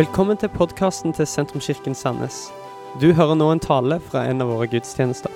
Velkommen 0.00 0.38
til 0.40 0.48
podkasten 0.48 1.12
til 1.12 1.26
Sentrumskirken 1.28 1.92
Sandnes. 1.92 2.36
Du 3.02 3.10
hører 3.12 3.34
nå 3.36 3.50
en 3.52 3.60
tale 3.60 3.98
fra 4.00 4.22
en 4.30 4.40
av 4.40 4.48
våre 4.48 4.64
gudstjenester. 4.72 5.34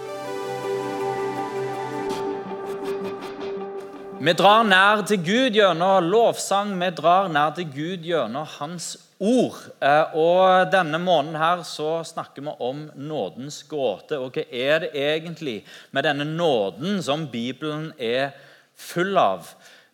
Vi 4.24 4.34
drar 4.38 4.64
nær 4.64 5.02
til 5.04 5.20
Gud 5.26 5.58
gjennom 5.58 6.08
lovsang, 6.08 6.72
vi 6.80 6.88
drar 6.96 7.28
nær 7.34 7.52
til 7.58 7.68
Gud 7.74 8.08
gjennom 8.08 8.48
Hans 8.54 8.88
ord. 9.20 9.60
Eh, 9.84 10.16
Og 10.16 10.72
Denne 10.72 10.96
måneden 10.96 11.36
her 11.36 11.60
så 11.68 12.00
snakker 12.00 12.48
vi 12.48 12.56
om 12.56 12.88
nådens 12.96 13.66
gåte. 13.68 14.16
Og 14.16 14.32
hva 14.32 14.48
er 14.48 14.86
det 14.86 14.94
egentlig 14.94 15.60
med 15.92 16.08
denne 16.08 16.24
nåden 16.24 17.02
som 17.02 17.28
Bibelen 17.28 17.92
er 17.98 18.32
full 18.72 19.12
av? 19.18 19.44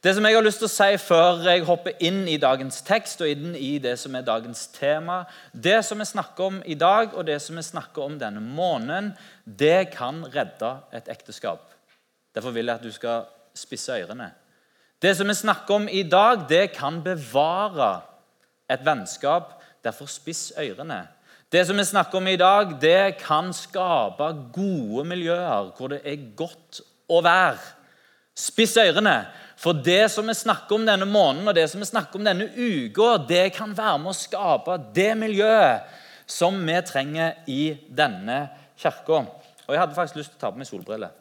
Det 0.00 0.14
som 0.16 0.24
jeg 0.24 0.32
har 0.32 0.44
lyst 0.44 0.62
til 0.62 0.64
å 0.64 0.72
si 0.72 0.94
før 0.96 1.42
jeg 1.44 1.64
hopper 1.68 1.98
inn 2.00 2.22
i 2.32 2.38
dagens 2.40 2.78
tekst 2.86 3.20
og 3.20 3.28
inn 3.28 3.52
i 3.52 3.74
det 3.84 3.98
som 4.00 4.14
er 4.16 4.24
dagens 4.24 4.62
tema 4.72 5.26
Det 5.52 5.82
som 5.84 6.00
vi 6.00 6.06
snakker 6.08 6.46
om 6.46 6.60
i 6.64 6.74
dag, 6.74 7.12
og 7.12 7.26
det 7.28 7.36
som 7.44 7.58
vi 7.60 7.64
snakker 7.66 8.06
om 8.06 8.14
denne 8.18 8.40
måneden, 8.40 9.10
det 9.44 9.90
kan 9.92 10.22
redde 10.32 10.70
et 10.96 11.10
ekteskap. 11.12 11.66
Derfor 12.32 12.54
vil 12.56 12.70
jeg 12.70 12.80
at 12.80 12.86
du 12.86 12.92
skal 12.94 13.26
spisse 13.52 13.92
ørene. 13.92 14.30
Det 15.02 15.12
som 15.18 15.28
vi 15.28 15.36
snakker 15.36 15.74
om 15.74 15.88
i 15.88 16.02
dag, 16.02 16.46
det 16.48 16.70
kan 16.72 17.02
bevare 17.04 18.00
et 18.72 18.80
vennskap. 18.84 19.58
Derfor 19.84 20.08
spiss 20.08 20.50
ørene. 20.56 21.02
Det 21.52 21.66
som 21.66 21.76
vi 21.76 21.84
snakker 21.84 22.22
om 22.22 22.30
i 22.30 22.38
dag, 22.40 22.72
det 22.80 23.18
kan 23.20 23.52
skape 23.52 24.30
gode 24.54 25.04
miljøer 25.12 25.74
hvor 25.76 25.92
det 25.92 26.00
er 26.08 26.24
godt 26.36 26.80
å 27.10 27.20
være. 27.24 27.79
Spiss 28.36 28.76
ørene. 28.80 29.16
For 29.60 29.76
det 29.76 30.06
som 30.12 30.28
vi 30.30 30.34
snakker 30.36 30.78
om 30.78 30.86
denne 30.88 31.04
måneden 31.04 31.50
og 31.50 31.56
det 31.56 31.66
som 31.68 31.82
vi 31.82 31.88
snakker 31.88 32.16
om 32.16 32.24
denne 32.24 32.46
uka, 32.56 33.18
det 33.28 33.50
kan 33.56 33.74
være 33.76 33.98
med 34.00 34.14
å 34.14 34.16
skape 34.16 34.78
det 34.96 35.10
miljøet 35.20 35.98
som 36.30 36.56
vi 36.64 36.78
trenger 36.86 37.42
i 37.50 37.62
denne 37.88 38.46
kirka. 38.80 39.24
Og 39.66 39.74
jeg 39.74 39.82
hadde 39.82 39.98
faktisk 39.98 40.22
lyst 40.22 40.32
til 40.32 40.40
å 40.40 40.44
ta 40.46 40.52
på 40.54 40.62
meg 40.62 40.70
solbriller. 40.70 41.12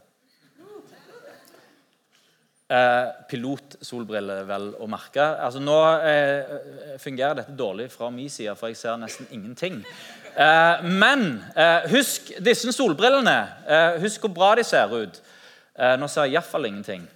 Eh, 2.69 3.05
Pilotsolbriller, 3.25 4.43
vel 4.45 4.67
å 4.77 4.87
merke. 4.89 5.23
Altså, 5.41 5.59
nå 5.63 5.77
eh, 6.05 6.51
fungerer 7.01 7.39
dette 7.39 7.55
dårlig 7.57 7.87
fra 7.89 8.11
min 8.13 8.29
side, 8.29 8.53
for 8.59 8.69
jeg 8.69 8.77
ser 8.77 8.99
nesten 9.01 9.25
ingenting. 9.33 9.79
Eh, 10.35 10.85
men 10.85 11.41
eh, 11.57 11.89
husk 11.89 12.29
disse 12.45 12.71
solbrillene. 12.75 13.37
Eh, 13.65 13.97
husk 14.05 14.21
hvor 14.23 14.35
bra 14.37 14.51
de 14.59 14.67
ser 14.69 14.93
ut. 14.93 15.17
Eh, 15.79 15.95
nå 15.99 16.09
ser 16.11 16.27
jeg 16.27 16.35
iallfall 16.37 16.67
ingenting. 16.67 17.07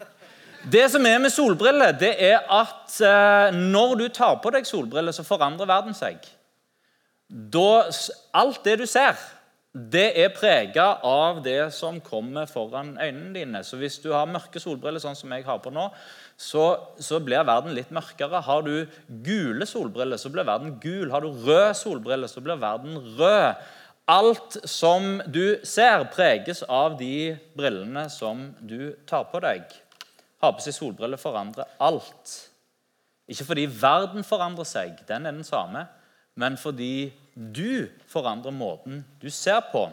Det 0.72 0.86
som 0.92 1.03
er 1.06 1.19
med 1.19 1.33
solbriller, 1.33 1.92
det 2.00 2.14
er 2.23 2.45
at 2.47 2.95
eh, 3.03 3.55
når 3.58 3.97
du 4.00 4.08
tar 4.16 4.38
på 4.39 4.53
deg 4.55 4.67
solbriller, 4.67 5.11
så 5.11 5.25
forandrer 5.28 5.67
verden 5.67 5.95
seg. 5.97 6.23
Da, 7.28 7.83
alt 8.39 8.61
det 8.64 8.78
du 8.80 8.86
ser, 8.88 9.20
det 9.73 10.11
er 10.22 10.30
prega 10.30 10.86
av 11.03 11.39
det 11.44 11.73
som 11.73 11.97
kommer 12.05 12.45
foran 12.45 12.94
øynene 12.94 13.33
dine. 13.33 13.64
Så 13.66 13.80
hvis 13.81 13.97
du 14.03 14.11
har 14.14 14.30
mørke 14.30 14.61
solbriller, 14.61 15.02
sånn 15.02 15.17
som 15.17 15.33
jeg 15.33 15.48
har 15.48 15.59
på 15.64 15.73
nå, 15.73 15.88
så, 16.38 16.67
så 17.02 17.20
blir 17.25 17.44
verden 17.44 17.73
litt 17.73 17.89
mørkere. 17.92 18.44
Har 18.45 18.61
du 18.64 18.86
gule 19.25 19.66
solbriller, 19.67 20.22
så 20.22 20.30
blir 20.31 20.45
verden 20.48 20.77
gul. 20.83 21.09
Har 21.11 21.25
du 21.25 21.33
røde 21.33 21.73
solbriller, 21.75 22.30
så 22.30 22.44
blir 22.45 22.61
verden 22.61 23.02
rød. 23.17 23.66
Alt 24.06 24.58
som 24.68 25.22
du 25.32 25.62
ser, 25.64 26.04
preges 26.12 26.64
av 26.68 26.98
de 27.00 27.38
brillene 27.56 28.10
som 28.12 28.50
du 28.60 28.92
tar 29.08 29.30
på 29.32 29.40
deg. 29.44 29.64
Ha 30.44 30.50
på 30.52 30.64
seg 30.66 30.76
solbriller 30.76 31.22
forandrer 31.22 31.70
alt. 31.80 32.34
Ikke 33.32 33.48
fordi 33.48 33.64
verden 33.72 34.26
forandrer 34.28 34.68
seg, 34.68 34.98
den 35.08 35.23
er 35.23 35.32
den 35.32 35.48
samme, 35.48 35.86
men 36.36 36.58
fordi 36.60 37.14
du 37.34 37.88
forandrer 38.12 38.52
måten 38.52 39.06
du 39.22 39.30
ser 39.32 39.62
på. 39.72 39.86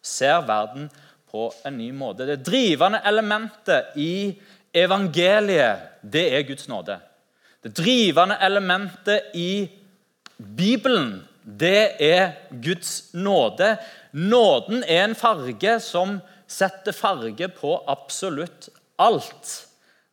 Ser 0.00 0.40
verden 0.48 0.88
på 1.28 1.50
en 1.66 1.76
ny 1.76 1.90
måte. 1.92 2.24
Det 2.24 2.40
drivende 2.46 3.02
elementet 3.04 3.92
i 4.00 4.32
evangeliet, 4.72 6.00
det 6.00 6.24
er 6.32 6.48
Guds 6.48 6.68
nåde. 6.72 6.96
Det 7.60 7.74
drivende 7.76 8.38
elementet 8.40 9.36
i 9.36 9.66
Bibelen, 10.38 11.18
det 11.44 12.00
er 12.00 12.32
Guds 12.62 13.12
nåde. 13.12 13.76
Nåden 14.12 14.84
er 14.88 15.04
en 15.04 15.14
farge 15.18 15.76
som 15.84 16.18
setter 16.48 16.96
farge 16.96 17.48
på 17.52 17.76
absolutt 17.88 18.70
alt. 18.98 19.52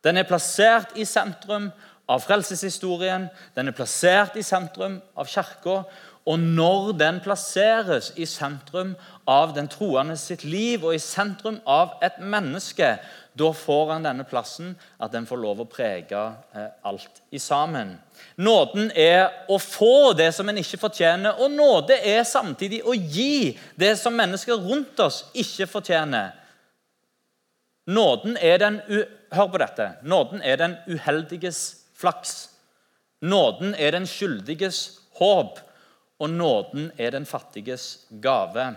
Den 0.04 0.18
er 0.18 0.28
plassert 0.28 0.96
i 0.98 1.06
sentrum 1.08 1.70
av 2.10 2.24
frelseshistorien, 2.24 3.28
den 3.54 3.70
er 3.70 3.76
plassert 3.76 4.36
i 4.36 4.44
sentrum 4.44 4.98
av 5.16 5.30
kirka. 5.30 5.82
Og 6.22 6.38
når 6.38 6.92
den 7.00 7.18
plasseres 7.22 8.12
i 8.14 8.26
sentrum 8.30 8.92
av 9.26 9.54
den 9.56 9.66
troende 9.70 10.14
sitt 10.20 10.44
liv 10.46 10.84
og 10.84 10.94
i 10.94 11.02
sentrum 11.02 11.58
av 11.66 11.96
et 12.04 12.20
menneske, 12.22 12.92
da 13.32 13.52
får 13.56 13.90
han 13.90 14.04
denne 14.04 14.24
plassen 14.28 14.74
at 15.00 15.12
den 15.14 15.24
får 15.28 15.40
lov 15.40 15.62
å 15.62 15.68
prege 15.70 16.20
eh, 16.52 16.68
alt 16.84 17.22
i 17.32 17.40
sammen. 17.40 17.94
Nåden 18.36 18.90
er 18.92 19.48
å 19.48 19.56
få 19.62 20.12
det 20.16 20.28
som 20.36 20.48
en 20.48 20.60
ikke 20.60 20.80
fortjener, 20.82 21.40
og 21.40 21.54
nåde 21.54 21.96
er 21.96 22.26
samtidig 22.28 22.82
å 22.84 22.92
gi 22.92 23.54
det 23.80 23.94
som 24.00 24.16
mennesker 24.16 24.60
rundt 24.60 25.00
oss 25.00 25.22
ikke 25.32 25.68
fortjener. 25.70 26.34
Nåden 27.88 28.36
er 28.36 28.60
den, 28.62 28.78
hør 29.32 29.48
på 29.50 29.60
dette. 29.64 29.88
Nåden 30.06 30.44
er 30.44 30.60
den 30.60 30.76
uheldiges 30.86 31.62
flaks. 31.98 32.52
Nåden 33.22 33.74
er 33.78 33.96
den 33.96 34.06
skyldiges 34.06 34.84
håp, 35.18 35.58
og 36.22 36.30
nåden 36.30 36.90
er 37.00 37.16
den 37.16 37.26
fattiges 37.26 38.04
gave. 38.22 38.74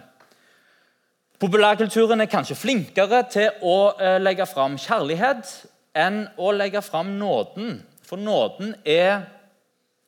Populærkulturen 1.35 2.23
er 2.23 2.31
kanskje 2.31 2.55
flinkere 2.55 3.25
til 3.27 3.57
å 3.67 3.77
eh, 3.99 4.17
legge 4.23 4.45
fram 4.47 4.77
kjærlighet 4.79 5.49
enn 5.95 6.21
å 6.39 6.53
legge 6.55 6.79
fram 6.85 7.17
nåden. 7.19 7.81
For 8.07 8.21
nåden 8.21 8.75
er 8.85 9.31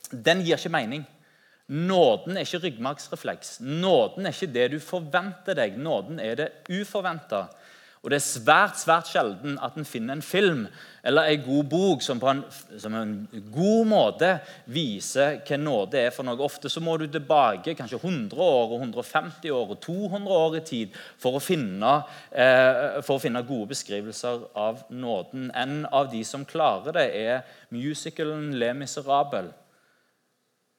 Den 0.07 0.39
gir 0.39 0.55
ikke 0.55 0.71
mening. 0.71 1.01
Nåden 1.67 2.38
er 2.38 2.45
ikke 2.45 2.61
ryggmargsrefleks. 2.63 3.57
Nåden 3.59 4.23
er 4.23 4.31
ikke 4.31 4.53
det 4.53 4.67
du 4.71 4.77
forventer 4.79 5.57
deg. 5.57 5.75
Nåden 5.75 6.21
er 6.23 6.38
det 6.39 6.45
uforventa. 6.71 7.49
Og 8.07 8.12
Det 8.12 8.22
er 8.22 8.23
svært 8.23 8.78
svært 8.79 9.09
sjelden 9.12 9.57
at 9.59 9.75
en 9.75 9.85
finner 9.85 10.16
en 10.16 10.22
film 10.23 10.62
eller 11.03 11.28
en 11.28 11.41
god 11.44 11.66
bok 11.68 12.06
som 12.06 12.22
på 12.22 12.29
en, 12.31 12.40
som 12.79 12.95
en 12.95 13.12
god 13.51 13.84
måte 13.90 14.29
viser 14.72 15.41
hva 15.44 15.59
nåde 15.59 16.00
er 16.00 16.16
for 16.16 16.23
noe. 16.23 16.40
Ofte 16.40 16.72
så 16.72 16.79
må 16.79 16.95
du 16.95 17.03
tilbake 17.12 17.75
kanskje 17.75 18.00
100 18.00 18.40
år, 18.40 18.78
150 18.79 19.51
år 19.51 19.75
og 19.75 19.84
200 19.84 20.40
år 20.40 20.56
i 20.56 20.63
tid 20.72 20.95
for 21.19 21.35
å 21.35 21.44
finne, 21.44 21.94
eh, 22.31 23.03
for 23.03 23.18
å 23.18 23.25
finne 23.28 23.44
gode 23.44 23.73
beskrivelser 23.75 24.47
av 24.56 24.85
nåden. 24.88 25.51
En 25.51 25.85
av 25.91 26.07
de 26.07 26.24
som 26.24 26.47
klarer 26.47 26.95
det, 26.95 27.07
er 27.12 27.41
musicalen 27.75 28.53
'Le 28.56 28.72
Miserable'. 28.72 29.51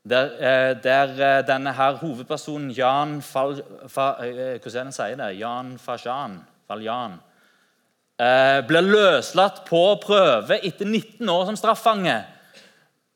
Der, 0.09 0.31
eh, 0.41 0.75
der 0.83 1.09
eh, 1.21 1.47
denne 1.47 1.77
her 1.77 2.01
hovedpersonen 2.01 2.71
Jan 2.73 3.21
Fal... 3.21 3.61
Fa, 3.87 4.15
eh? 4.25 5.37
Jan 5.37 5.77
Fajan 5.79 6.41
Valjan, 6.69 7.19
blir 8.19 8.65
ble 8.67 8.81
løslatt 8.83 9.63
på 9.69 9.83
prøve 10.03 10.59
etter 10.59 10.85
19 10.85 11.29
år 11.31 11.47
som 11.47 11.57
straffange. 11.57 12.17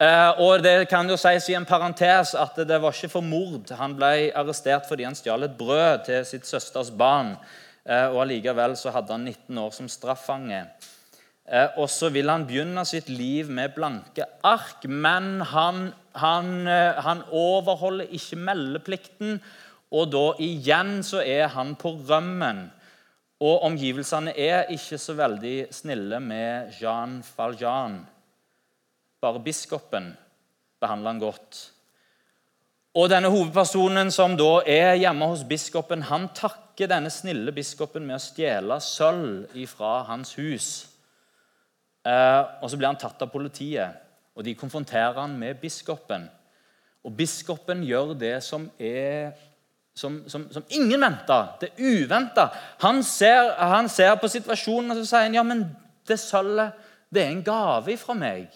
Eh, 0.02 0.40
og 0.40 0.62
Det 0.62 0.88
kan 0.90 1.08
jo 1.08 1.16
sies 1.20 1.46
i 1.50 1.54
en 1.54 1.68
parentes 1.68 2.34
at 2.34 2.56
det 2.66 2.78
var 2.82 2.94
ikke 2.94 3.12
for 3.12 3.22
mord. 3.26 3.70
Han 3.78 3.94
ble 3.98 4.32
arrestert 4.34 4.88
fordi 4.88 5.06
han 5.06 5.18
stjal 5.18 5.46
et 5.46 5.58
brød 5.58 6.06
til 6.08 6.24
sitt 6.26 6.48
søsters 6.48 6.90
barn. 6.90 7.36
Eh, 7.86 8.08
og 8.08 8.24
Allikevel 8.24 8.74
så 8.78 8.90
hadde 8.94 9.14
han 9.14 9.28
19 9.28 9.58
år 9.62 9.70
som 9.76 9.90
straffange. 9.90 10.64
Og 11.76 11.88
så 11.90 12.08
vil 12.14 12.30
han 12.30 12.46
begynne 12.46 12.84
sitt 12.86 13.08
liv 13.10 13.48
med 13.50 13.74
blanke 13.74 14.24
ark, 14.46 14.87
men 14.87 15.43
han, 15.50 15.88
han, 16.14 16.52
han 17.02 17.25
overholder 17.28 18.14
ikke 18.14 18.38
meldeplikten. 18.38 19.40
Og 19.90 20.06
da 20.14 20.22
igjen 20.40 21.02
så 21.05 21.20
er 21.20 21.50
han 21.52 21.75
på 21.76 21.96
rømmen. 22.08 22.62
Og 23.43 23.65
omgivelsene 23.67 24.37
er 24.39 24.69
ikke 24.71 25.00
så 25.03 25.17
veldig 25.19 25.73
snille 25.75 26.21
med 26.23 26.77
Jean 26.79 27.17
Valjean. 27.35 27.97
Bare 29.23 29.43
biskopen 29.43 30.12
behandler 30.83 31.11
han 31.11 31.23
godt. 31.23 31.59
Og 32.94 33.09
denne 33.11 33.31
Hovedpersonen 33.33 34.12
som 34.15 34.37
da 34.39 34.61
er 34.69 34.94
hjemme 35.00 35.27
hos 35.31 35.43
biskopen, 35.49 36.05
han 36.06 36.29
takker 36.37 36.91
denne 36.91 37.11
snille 37.11 37.55
biskopen 37.56 38.05
med 38.06 38.19
å 38.19 38.23
stjele 38.23 38.79
sølv 38.85 39.56
fra 39.71 40.03
hans 40.11 40.37
hus. 40.39 40.69
Eh, 42.06 42.43
og 42.62 42.71
Så 42.71 42.77
blir 42.77 42.91
han 42.91 43.00
tatt 43.00 43.23
av 43.23 43.31
politiet, 43.33 43.97
og 44.37 44.44
de 44.44 44.55
konfronterer 44.55 45.19
han 45.19 45.35
med 45.39 45.59
biskopen. 45.62 46.29
Og 47.03 47.17
Biskopen 47.17 47.83
gjør 47.83 48.15
det 48.15 48.37
som 48.47 48.69
er 48.79 49.33
som, 49.94 50.23
som, 50.29 50.47
som 50.53 50.65
ingen 50.69 51.00
venta. 51.00 51.56
Det 51.61 51.73
uventa. 51.79 52.49
Han, 52.85 53.03
han, 53.59 53.89
ser 53.89 54.15
på 54.21 54.31
situasjonen 54.33 54.94
og 54.94 55.00
så 55.00 55.09
sier 55.09 55.29
han, 55.29 55.37
ja, 55.37 55.44
men 55.47 55.67
det 56.09 56.19
sølvet 56.21 56.89
det 57.12 57.27
er 57.27 57.33
en 57.35 57.44
gave 57.44 57.97
fra 58.00 58.17
meg. 58.17 58.55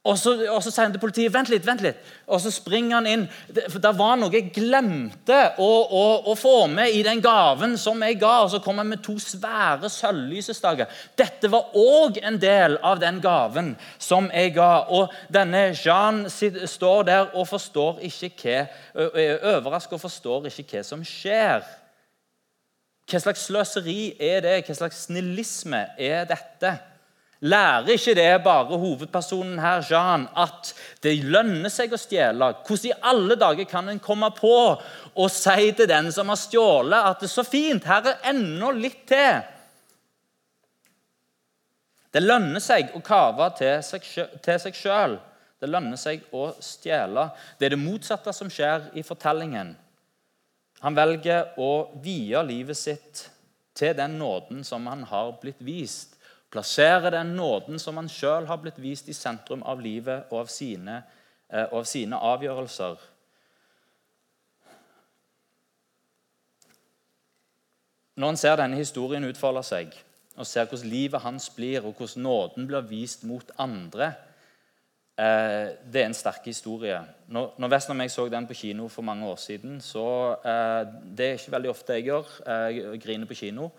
Og 0.00 0.16
så, 0.16 0.32
og 0.48 0.62
så 0.64 0.70
sier 0.72 0.86
han 0.86 0.94
til 0.94 1.02
politiet 1.02 1.32
vent 1.34 1.50
litt, 1.52 1.66
vent 1.66 1.82
litt. 1.84 1.98
Og 2.32 2.40
så 2.40 2.48
springer 2.54 2.96
han 2.96 3.08
inn. 3.08 3.24
For 3.68 3.82
Det 3.84 3.90
var 3.98 4.14
noe 4.16 4.32
jeg 4.32 4.48
glemte 4.54 5.40
å, 5.60 5.66
å, 5.68 6.04
å, 6.32 6.36
få 6.40 6.54
med 6.72 6.94
i 6.96 7.02
den 7.04 7.20
gaven 7.20 7.76
som 7.80 8.00
jeg 8.00 8.16
ga. 8.22 8.38
Og 8.46 8.48
så 8.54 8.62
kom 8.64 8.80
han 8.80 8.88
med 8.88 9.02
to 9.04 9.18
svære 9.20 9.90
sølvlysestaker. 9.92 10.88
Dette 11.20 11.50
var 11.52 11.76
òg 11.76 12.16
en 12.24 12.40
del 12.40 12.78
av 12.80 13.02
den 13.02 13.20
gaven 13.20 13.74
som 14.00 14.30
jeg 14.32 14.54
ga. 14.56 14.70
Og 14.88 15.12
denne 15.28 15.66
Jean 15.76 16.24
står 16.32 17.04
der 17.10 17.36
og 17.36 17.50
forstår 17.52 18.00
ikke 18.08 18.32
hva, 18.40 18.64
er 19.20 19.44
overrasket 19.52 19.98
og 19.98 20.06
forstår 20.06 20.48
ikke 20.48 20.78
hva 20.78 20.86
som 20.94 21.04
skjer. 21.04 21.60
Hva 23.04 23.20
slags 23.20 23.50
sløseri 23.50 24.14
er 24.16 24.46
det? 24.48 24.62
Hva 24.64 24.80
slags 24.80 25.04
snillisme 25.10 25.90
er 26.00 26.24
dette? 26.30 26.78
Lærer 27.40 27.94
ikke 27.94 28.12
det 28.18 28.42
bare 28.44 28.76
hovedpersonen 28.76 29.58
her, 29.62 29.80
Jean, 29.88 30.26
at 30.36 30.74
det 31.00 31.14
lønner 31.24 31.72
seg 31.72 31.94
å 31.96 32.00
stjele? 32.00 32.50
Hvordan 32.66 32.90
i 32.90 32.98
alle 33.12 33.36
dager 33.40 33.68
kan 33.70 33.88
en 33.88 34.02
komme 34.02 34.28
på 34.36 34.56
å 34.76 35.28
si 35.32 35.70
til 35.72 35.88
den 35.88 36.10
som 36.12 36.28
har 36.28 36.36
stjålet, 36.36 37.00
at 37.00 37.22
det 37.22 37.30
er 37.30 37.32
så 37.32 37.46
fint, 37.48 37.88
her 37.88 38.10
er 38.12 38.28
enda 38.34 38.74
litt 38.76 39.06
til? 39.08 39.40
Det 42.12 42.20
lønner 42.20 42.60
seg 42.60 42.92
å 42.92 43.00
kave 43.06 43.48
til 43.56 43.80
seg 43.88 44.76
sjøl. 44.76 45.16
Det 45.60 45.68
lønner 45.68 45.96
seg 46.00 46.22
å 46.36 46.50
stjele. 46.60 47.28
Det 47.56 47.68
er 47.68 47.76
det 47.76 47.80
motsatte 47.80 48.32
som 48.36 48.52
skjer 48.52 48.90
i 48.96 49.04
fortellingen. 49.06 49.74
Han 50.80 50.96
velger 50.96 51.54
å 51.60 51.72
vie 52.04 52.40
livet 52.44 52.76
sitt 52.76 53.26
til 53.76 53.92
den 53.96 54.18
nåden 54.20 54.64
som 54.64 54.88
han 54.88 55.04
har 55.08 55.36
blitt 55.40 55.60
vist. 55.64 56.16
Plassere 56.50 57.10
den 57.14 57.36
nåden 57.38 57.78
som 57.78 57.96
han 58.00 58.08
sjøl 58.10 58.48
har 58.50 58.58
blitt 58.58 58.78
vist, 58.82 59.08
i 59.08 59.14
sentrum 59.14 59.62
av 59.62 59.80
livet 59.82 60.30
og 60.32 60.42
av 60.42 60.48
sine, 60.50 61.02
eh, 61.48 61.66
og 61.70 61.84
av 61.84 61.86
sine 61.86 62.18
avgjørelser. 62.18 62.96
Når 68.20 68.32
en 68.32 68.40
ser 68.40 68.56
denne 68.58 68.76
historien 68.76 69.24
utfolde 69.24 69.62
seg, 69.64 69.94
og 70.36 70.46
ser 70.46 70.66
hvordan 70.66 70.90
livet 70.90 71.22
hans 71.22 71.46
blir, 71.54 71.86
og 71.86 71.94
hvordan 71.94 72.26
nåden 72.26 72.66
blir 72.66 72.82
vist 72.88 73.22
mot 73.24 73.54
andre, 73.58 74.10
eh, 75.16 75.78
det 75.86 76.02
er 76.02 76.08
en 76.08 76.18
sterk 76.18 76.50
historie. 76.50 76.98
Når, 77.28 77.54
når 77.58 77.72
Vest 77.76 77.94
og 77.94 77.96
meg 77.96 78.10
så 78.10 78.26
den 78.28 78.50
på 78.50 78.58
kino 78.58 78.88
for 78.88 79.06
mange 79.06 79.26
år 79.26 79.38
siden, 79.38 79.78
så 79.80 80.34
eh, 80.42 80.82
Det 81.16 81.26
er 81.26 81.38
ikke 81.38 81.52
veldig 81.52 81.70
ofte 81.70 81.92
jeg 81.92 82.10
gjør. 82.10 82.36
Jeg 82.74 83.00
griner 83.00 83.26
på 83.26 83.38
kino. 83.38 83.70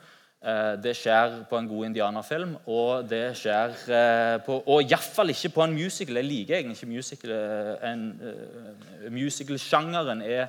Eh, 0.42 0.76
det 0.82 0.96
skjer 0.98 1.44
på 1.46 1.58
en 1.60 1.68
god 1.70 1.86
indianerfilm, 1.86 2.56
og 2.66 3.06
det 3.06 3.36
skjer 3.38 3.76
eh, 3.94 4.38
på, 4.42 4.56
Og 4.74 4.88
iallfall 4.90 5.30
ikke 5.30 5.52
på 5.54 5.62
en 5.68 5.76
musical. 5.76 6.18
Jeg 6.18 6.26
liker 6.26 6.56
egentlig 6.58 6.80
ikke 6.80 6.90
musical. 6.90 7.34
Eh, 7.36 7.92
en, 7.92 8.08
musical-sjangeren 9.14 10.24
er 10.26 10.48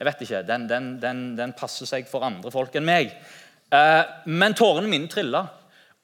Jeg 0.00 0.06
vet 0.08 0.24
ikke. 0.24 0.42
Den, 0.48 0.66
den, 0.68 0.90
den, 1.02 1.22
den, 1.38 1.52
passer 1.52 1.86
seg 1.86 2.08
for 2.08 2.24
andre 2.26 2.50
folk 2.50 2.74
enn 2.74 2.86
meg. 2.88 3.10
Men 4.24 4.54
tårene 4.56 4.88
mine 4.88 5.10
trilla. 5.12 5.42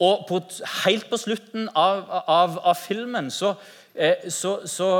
Og 0.04 0.26
på, 0.28 0.42
helt 0.84 1.08
på 1.08 1.16
slutten 1.16 1.70
av, 1.72 2.04
av, 2.28 2.58
av 2.60 2.76
filmen 2.76 3.30
så, 3.32 3.54
så, 4.28 4.52
så 4.68 4.90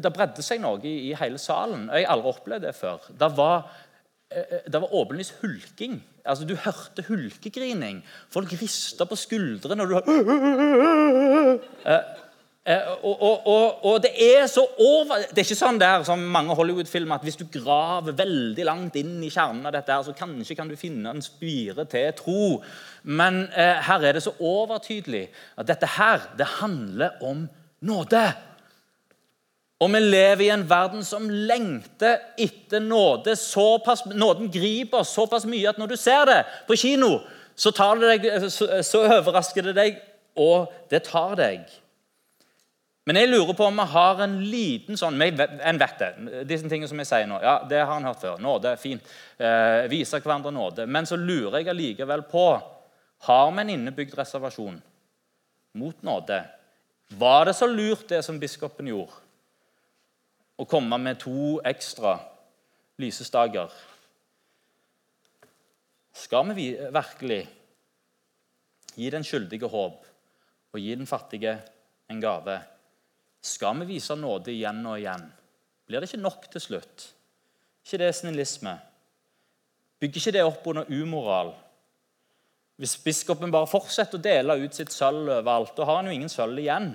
Det 0.00 0.12
bredde 0.16 0.42
seg 0.42 0.62
noe 0.64 0.80
i, 0.80 1.10
i 1.10 1.12
hele 1.20 1.36
salen. 1.38 1.90
Jeg 1.92 2.08
har 2.08 2.16
aldri 2.16 2.32
opplevd 2.32 2.64
det 2.64 2.72
før. 2.74 3.04
Det 3.20 3.30
var 3.36 3.68
det 4.28 4.80
var 4.80 4.94
åpenlyst 4.94 5.38
hulking. 5.42 6.00
Altså, 6.28 6.44
Du 6.44 6.54
hørte 6.56 7.04
hulkegrining. 7.08 8.02
Folk 8.30 8.52
rista 8.60 9.04
på 9.08 9.16
skuldrene. 9.16 9.82
og 9.82 9.88
du 9.88 9.96
eh, 11.88 12.02
og, 13.02 13.22
og, 13.22 13.46
og, 13.46 13.84
og, 13.84 14.02
det 14.02 14.12
er 14.12 14.46
så 14.46 14.60
over 14.78 15.22
Det 15.30 15.40
er 15.40 15.46
ikke 15.46 15.56
sånn 15.56 15.78
der 15.80 16.04
som 16.04 16.20
mange 16.20 16.54
Hollywood-filmer 16.54 17.16
at 17.16 17.24
hvis 17.24 17.38
du 17.40 17.46
graver 17.52 18.12
veldig 18.18 18.66
langt 18.68 18.98
inn 19.00 19.22
i 19.24 19.30
kjernen 19.32 19.64
av 19.64 19.72
dette, 19.72 19.94
her, 19.94 20.04
så 20.04 20.12
kanskje 20.16 20.56
kan 20.58 20.68
du 20.68 20.76
finne 20.76 21.14
en 21.14 21.24
spire 21.24 21.86
til 21.88 22.12
tro. 22.18 22.42
Men 23.04 23.46
eh, 23.56 23.80
her 23.88 24.04
er 24.04 24.18
det 24.18 24.24
så 24.26 24.36
overtydelig 24.36 25.28
at 25.56 25.70
dette 25.70 25.96
her, 25.96 26.28
det 26.36 26.58
handler 26.58 27.16
om 27.24 27.48
nåde. 27.88 28.26
Og 29.78 29.92
vi 29.94 30.00
lever 30.02 30.44
i 30.48 30.50
en 30.50 30.64
verden 30.66 31.04
som 31.06 31.28
lengter 31.30 32.18
etter 32.40 32.82
nåde. 32.82 33.36
Såpass, 33.38 34.04
nåden 34.10 34.50
griper 34.50 35.06
såpass 35.06 35.46
mye 35.46 35.68
at 35.70 35.78
når 35.78 35.92
du 35.92 35.96
ser 35.96 36.24
det 36.26 36.38
på 36.66 36.78
kino, 36.78 37.20
så, 37.58 37.70
deg, 38.02 38.26
så, 38.50 38.66
så 38.86 39.04
overrasker 39.06 39.70
det 39.70 39.76
deg, 39.78 40.00
og 40.38 40.72
det 40.90 41.04
tar 41.06 41.36
deg. 41.38 41.70
Men 43.08 43.16
jeg 43.16 43.30
lurer 43.30 43.54
på 43.56 43.64
om 43.64 43.78
vi 43.80 43.86
har 43.88 44.18
en 44.20 44.34
liten 44.50 44.98
sånn 45.00 45.16
En 45.16 45.78
vet 45.80 46.02
det. 46.02 46.10
Disse 46.44 46.68
tingene 46.68 46.90
som 46.90 46.98
jeg 47.00 47.08
sier 47.08 47.30
nå, 47.30 47.38
ja, 47.40 47.54
det 47.64 47.78
har 47.80 47.94
han 47.94 48.04
hørt 48.04 48.20
før. 48.20 48.36
Nåde, 48.42 48.74
er 48.74 48.82
fint. 48.82 49.14
Eh, 49.38 49.86
viser 49.88 50.20
hverandre 50.20 50.52
nåde. 50.52 50.84
Men 50.84 51.08
så 51.08 51.16
lurer 51.16 51.62
jeg 51.62 51.70
allikevel 51.72 52.26
på 52.28 52.44
Har 53.24 53.48
vi 53.54 53.62
en 53.62 53.72
innebygd 53.78 54.12
reservasjon 54.18 54.76
mot 55.80 56.04
nåde? 56.04 56.42
Var 57.16 57.48
det 57.48 57.56
så 57.56 57.66
lurt, 57.66 58.04
det 58.10 58.20
som 58.26 58.38
biskopen 58.38 58.90
gjorde? 58.92 59.16
Å 60.58 60.66
komme 60.66 60.98
med 61.00 61.20
to 61.22 61.58
ekstra 61.66 62.16
lysestaker. 62.98 63.70
Skal 66.18 66.50
vi 66.56 66.72
virkelig 66.74 67.42
gi 68.98 69.10
den 69.14 69.26
skyldige 69.26 69.70
håp 69.70 70.02
og 70.74 70.80
gi 70.82 70.96
den 70.98 71.06
fattige 71.06 71.54
en 72.10 72.22
gave? 72.22 72.58
Skal 73.40 73.78
vi 73.84 73.94
vise 73.94 74.16
nåde 74.18 74.50
igjen 74.50 74.82
og 74.82 74.98
igjen? 74.98 75.28
Blir 75.86 76.02
det 76.02 76.10
ikke 76.10 76.26
nok 76.26 76.50
til 76.52 76.64
slutt? 76.64 77.12
ikke 77.88 78.02
det 78.02 78.14
snillisme? 78.14 78.74
Bygger 79.98 80.20
ikke 80.20 80.32
det 80.36 80.44
opp 80.44 80.66
under 80.68 80.90
umoral? 80.92 81.54
Hvis 82.78 82.98
biskopen 83.02 83.50
bare 83.50 83.66
fortsetter 83.66 84.20
å 84.20 84.22
dele 84.22 84.58
ut 84.60 84.74
sitt 84.76 84.92
sølv 84.94 85.30
overalt, 85.40 85.72
da 85.74 85.86
har 85.88 85.98
han 85.98 86.10
jo 86.10 86.14
ingen 86.14 86.30
sølv 86.30 86.60
igjen. 86.60 86.92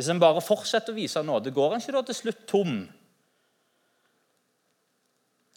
Hvis 0.00 0.08
en 0.08 0.20
bare 0.22 0.40
fortsetter 0.40 0.94
å 0.94 0.96
vise 0.96 1.20
nåde, 1.20 1.50
går 1.52 1.74
en 1.76 1.82
ikke 1.82 1.92
da 1.92 2.00
til 2.08 2.16
slutt 2.16 2.44
tom? 2.48 2.76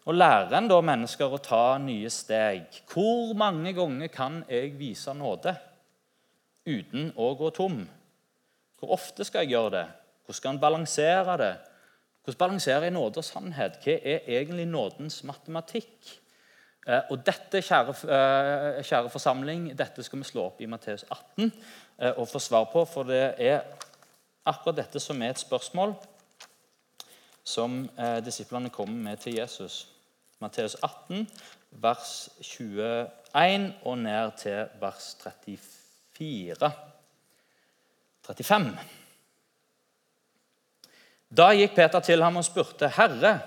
Og 0.03 0.17
lærer 0.17 0.57
en 0.57 0.65
da 0.67 0.81
mennesker 0.83 1.31
å 1.31 1.39
ta 1.39 1.77
nye 1.79 2.09
steg? 2.11 2.81
Hvor 2.91 3.31
mange 3.39 3.71
ganger 3.77 4.11
kan 4.11 4.41
jeg 4.49 4.73
vise 4.75 5.13
nåde 5.15 5.53
uten 6.67 7.13
å 7.15 7.29
gå 7.39 7.53
tom? 7.55 7.77
Hvor 8.81 8.91
ofte 8.97 9.23
skal 9.23 9.45
jeg 9.45 9.53
gjøre 9.53 9.71
det? 9.77 9.85
Hvordan 10.25 10.39
skal 10.41 10.51
en 10.51 10.59
balansere 10.65 11.37
det? 11.39 11.53
Hvordan 12.25 12.41
balanserer 12.43 12.89
jeg 12.89 12.97
nåde 12.97 13.23
og 13.23 13.29
sannhet? 13.29 13.79
Hva 13.79 13.95
er 13.95 14.27
egentlig 14.41 14.67
nådens 14.67 15.21
matematikk? 15.23 16.17
Eh, 16.83 16.99
og 17.15 17.23
dette, 17.23 17.63
kjære, 17.63 17.95
eh, 18.11 18.83
kjære 18.83 19.15
forsamling, 19.15 19.71
dette 19.79 20.03
skal 20.03 20.19
vi 20.19 20.29
slå 20.33 20.49
opp 20.49 20.59
i 20.59 20.67
Matteus 20.67 21.07
18 21.07 21.47
eh, 21.47 22.11
og 22.11 22.27
få 22.27 22.43
svar 22.43 22.67
på, 22.75 22.83
for 22.91 23.07
det 23.07 23.23
er 23.39 23.63
akkurat 24.45 24.81
dette 24.83 24.99
som 24.99 25.21
er 25.21 25.33
et 25.33 25.41
spørsmål 25.41 25.95
som 27.43 27.83
eh, 27.99 28.19
disiplene 28.23 28.71
kommer 28.71 29.11
med 29.11 29.19
til 29.23 29.37
Jesus. 29.37 29.87
Matteus 30.39 30.75
18, 30.83 31.27
vers 31.83 32.29
21 32.41 33.73
og 33.83 33.97
ned 33.97 34.35
til 34.39 34.67
vers 34.79 35.13
34. 35.23 36.71
35. 38.23 38.77
Da 41.33 41.49
gikk 41.57 41.75
Peter 41.75 41.99
til 41.99 42.23
ham 42.23 42.37
og 42.37 42.45
spurte, 42.45 42.87
'Herre, 42.87 43.39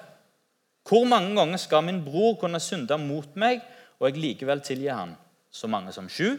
hvor 0.89 1.05
mange 1.05 1.37
ganger 1.37 1.57
skal 1.57 1.85
min 1.85 2.05
bror 2.05 2.35
kunne 2.41 2.61
synde 2.61 2.99
mot 2.99 3.37
meg, 3.37 3.61
og 3.99 4.09
jeg 4.09 4.19
likevel 4.19 4.61
tilgi 4.61 4.89
han?' 4.89 5.17
Så 5.51 5.67
mange 5.67 5.93
som 5.93 6.09
sju? 6.09 6.37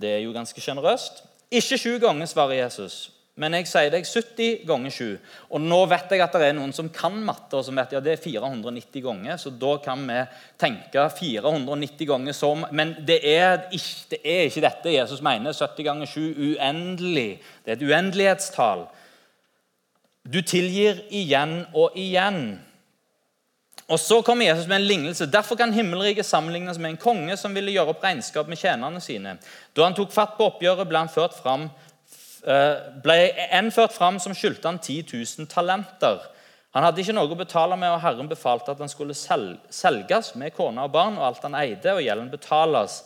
Det 0.00 0.10
er 0.14 0.18
jo 0.18 0.32
ganske 0.32 0.60
sjenerøst. 0.60 1.24
Ikke 1.48 1.78
sju 1.80 1.94
ganger, 2.02 2.28
svarer 2.28 2.60
Jesus. 2.64 3.08
Men 3.38 3.54
jeg 3.54 3.68
sier 3.70 3.92
deg 3.92 4.06
70 4.06 4.64
ganger 4.66 4.92
7. 4.92 5.04
Og 5.54 5.62
nå 5.62 5.78
vet 5.92 6.10
jeg 6.10 6.22
at 6.24 6.34
det 6.34 6.48
er 6.48 6.56
noen 6.58 6.72
som 6.74 6.88
kan 6.90 7.14
matte, 7.22 7.54
og 7.54 7.62
som 7.64 7.78
vet 7.78 7.94
ja, 7.94 8.00
det 8.02 8.16
er 8.16 8.22
490 8.22 9.04
ganger. 9.04 9.38
Så 9.38 9.52
da 9.54 9.76
kan 9.84 10.02
vi 10.08 10.18
tenke 10.58 11.04
490 11.20 12.08
ganger 12.10 12.34
som 12.34 12.66
Men 12.74 12.96
det 13.06 13.20
er, 13.22 13.68
ikke, 13.70 13.94
det 14.10 14.20
er 14.24 14.48
ikke 14.48 14.64
dette 14.66 14.96
Jesus 14.96 15.22
mener. 15.22 15.54
70 15.54 15.86
ganger 15.86 16.10
7 16.10 16.20
uendelig. 16.48 17.28
Det 17.62 17.72
er 17.72 17.78
et 17.78 17.86
uendelighetstall. 17.86 18.88
Du 20.26 20.42
tilgir 20.42 21.04
igjen 21.14 21.62
og 21.78 21.94
igjen. 21.96 22.58
Og 23.88 24.00
Så 24.00 24.22
kommer 24.22 24.44
Jesus 24.44 24.66
med 24.68 24.76
en 24.76 24.86
lignelse. 24.86 25.26
Derfor 25.26 25.56
kan 25.56 25.72
himmelriket 25.72 26.26
sammenlignes 26.26 26.78
med 26.78 26.90
en 26.90 26.96
konge 27.00 27.36
som 27.36 27.54
ville 27.56 27.72
gjøre 27.72 27.94
opp 27.94 28.02
regnskap 28.04 28.48
med 28.48 28.60
tjenerne 28.60 29.00
sine. 29.00 29.38
Da 29.72 29.86
han 29.86 29.96
tok 29.96 30.12
fatt 30.12 30.34
på 30.36 30.44
oppgjøret, 30.44 30.88
ble 30.88 31.00
han 31.00 31.08
ført 31.08 31.38
fram, 31.40 31.70
eh, 32.44 32.74
ble 33.02 33.16
en 33.50 33.70
ført 33.72 33.92
fram 33.96 34.18
som 34.20 34.34
skyldte 34.34 34.68
han 34.68 34.78
10 34.78 35.06
000 35.38 35.48
talenter. 35.48 36.20
Han 36.76 36.84
hadde 36.84 37.00
ikke 37.00 37.16
noe 37.16 37.32
å 37.32 37.38
betale 37.38 37.76
med, 37.80 37.88
og 37.88 38.02
Herren 38.04 38.28
befalte 38.28 38.74
at 38.74 38.78
han 38.78 38.92
skulle 38.92 39.16
selges 39.16 40.34
med 40.36 40.52
kone 40.52 40.84
og 40.84 40.92
barn 40.92 41.16
og 41.16 41.24
alt 41.24 41.42
han 41.42 41.56
eide, 41.56 41.94
og 41.94 42.04
gjelden 42.04 42.28
betales. 42.30 43.00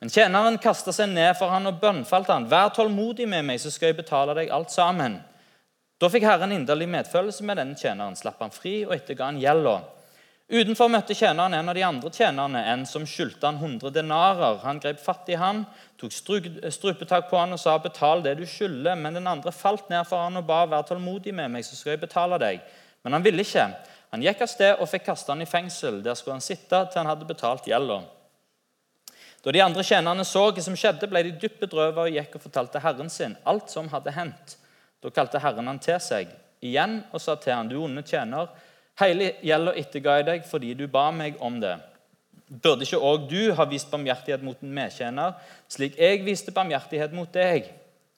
Men 0.00 0.10
tjeneren 0.10 0.58
kasta 0.58 0.92
seg 0.92 1.14
ned 1.14 1.36
for 1.38 1.48
han 1.54 1.70
og 1.70 1.78
bønnfalt 1.80 2.26
han. 2.28 2.50
Vær 2.50 2.74
tålmodig 2.74 3.28
med 3.30 3.46
meg, 3.46 3.62
så 3.62 3.70
skal 3.70 3.92
jeg 3.92 4.02
betale 4.02 4.34
deg 4.34 4.50
alt 4.50 4.74
sammen. 4.74 5.20
Da 6.02 6.10
fikk 6.10 6.26
Herren 6.26 6.52
inderlig 6.52 6.90
medfølelse 6.90 7.46
med 7.46 7.56
denne 7.62 7.78
tjeneren, 7.78 8.18
slapp 8.18 8.42
han 8.42 8.50
fri 8.50 8.80
og 8.82 8.96
etterga 8.98 9.30
han 9.30 9.38
gjelda. 9.38 9.78
Utenfor 10.54 10.86
møtte 10.86 11.16
tjeneren 11.18 11.54
en 11.56 11.68
av 11.70 11.74
de 11.74 11.82
andre 11.82 12.10
tjenerne, 12.14 12.60
en 12.70 12.84
som 12.86 13.02
skyldte 13.08 13.48
han 13.48 13.56
100 13.58 13.90
denarer. 13.90 14.60
Han 14.62 14.78
grep 14.78 15.00
fatt 15.02 15.26
i 15.32 15.38
han, 15.40 15.64
tok 15.98 16.12
strupetak 16.14 17.26
på 17.30 17.40
han 17.40 17.56
og 17.56 17.58
sa, 17.58 17.74
'Betal 17.78 18.22
det 18.22 18.36
du 18.38 18.44
skylder.' 18.46 18.94
Men 18.94 19.18
den 19.18 19.26
andre 19.26 19.50
falt 19.50 19.88
ned 19.90 20.06
for 20.06 20.22
han 20.22 20.36
og 20.36 20.46
ba, 20.46 20.64
'Vær 20.66 20.86
tålmodig 20.86 21.34
med 21.34 21.50
meg, 21.50 21.64
så 21.64 21.74
skal 21.74 21.96
jeg 21.96 22.04
betale 22.06 22.38
deg.' 22.38 22.60
Men 23.02 23.12
han 23.12 23.22
ville 23.22 23.42
ikke. 23.42 23.66
Han 24.12 24.22
gikk 24.22 24.42
av 24.42 24.46
sted 24.46 24.76
og 24.78 24.88
fikk 24.88 25.04
kaste 25.06 25.32
han 25.32 25.42
i 25.42 25.46
fengsel. 25.46 26.02
Der 26.02 26.14
skulle 26.14 26.38
han 26.38 26.40
sitte 26.40 26.86
til 26.86 27.02
han 27.02 27.10
hadde 27.10 27.26
betalt 27.26 27.66
gjelda. 27.66 28.04
Da 29.44 29.50
de 29.50 29.60
andre 29.60 29.82
tjenerne 29.82 30.24
så 30.24 30.52
hva 30.52 30.62
som 30.62 30.76
skjedde, 30.76 31.10
ble 31.10 31.22
de 31.22 31.32
dypt 31.32 31.58
bedrøvet 31.60 31.98
og 31.98 32.14
gikk 32.14 32.36
og 32.36 32.44
fortalte 32.46 32.78
herren 32.78 33.10
sin 33.10 33.34
alt 33.44 33.74
som 33.74 33.88
hadde 33.88 34.14
hendt. 34.14 34.56
Da 35.02 35.10
kalte 35.10 35.42
Herren 35.42 35.66
han 35.66 35.82
til 35.82 35.98
seg 36.00 36.30
igjen 36.62 37.02
og 37.12 37.20
sa 37.20 37.34
til 37.34 37.52
han, 37.52 37.68
'Du 37.68 37.82
onde 37.82 38.02
tjener, 38.02 38.48
hele 39.00 39.32
gjelda 39.42 39.74
etterga 39.80 40.18
jeg 40.18 40.26
deg 40.28 40.46
fordi 40.48 40.74
du 40.78 40.86
ba 40.88 41.10
meg 41.14 41.40
om 41.40 41.60
det.' 41.62 41.78
Burde 42.44 42.84
ikke 42.84 43.00
òg 43.00 43.24
du 43.30 43.54
ha 43.56 43.64
vist 43.66 43.90
barmhjertighet 43.90 44.42
mot 44.44 44.60
en 44.62 44.74
medtjener, 44.76 45.32
slik 45.68 45.96
jeg 45.98 46.20
viste 46.26 46.52
barmhjertighet 46.54 47.14
mot 47.16 47.30
deg? 47.32 47.70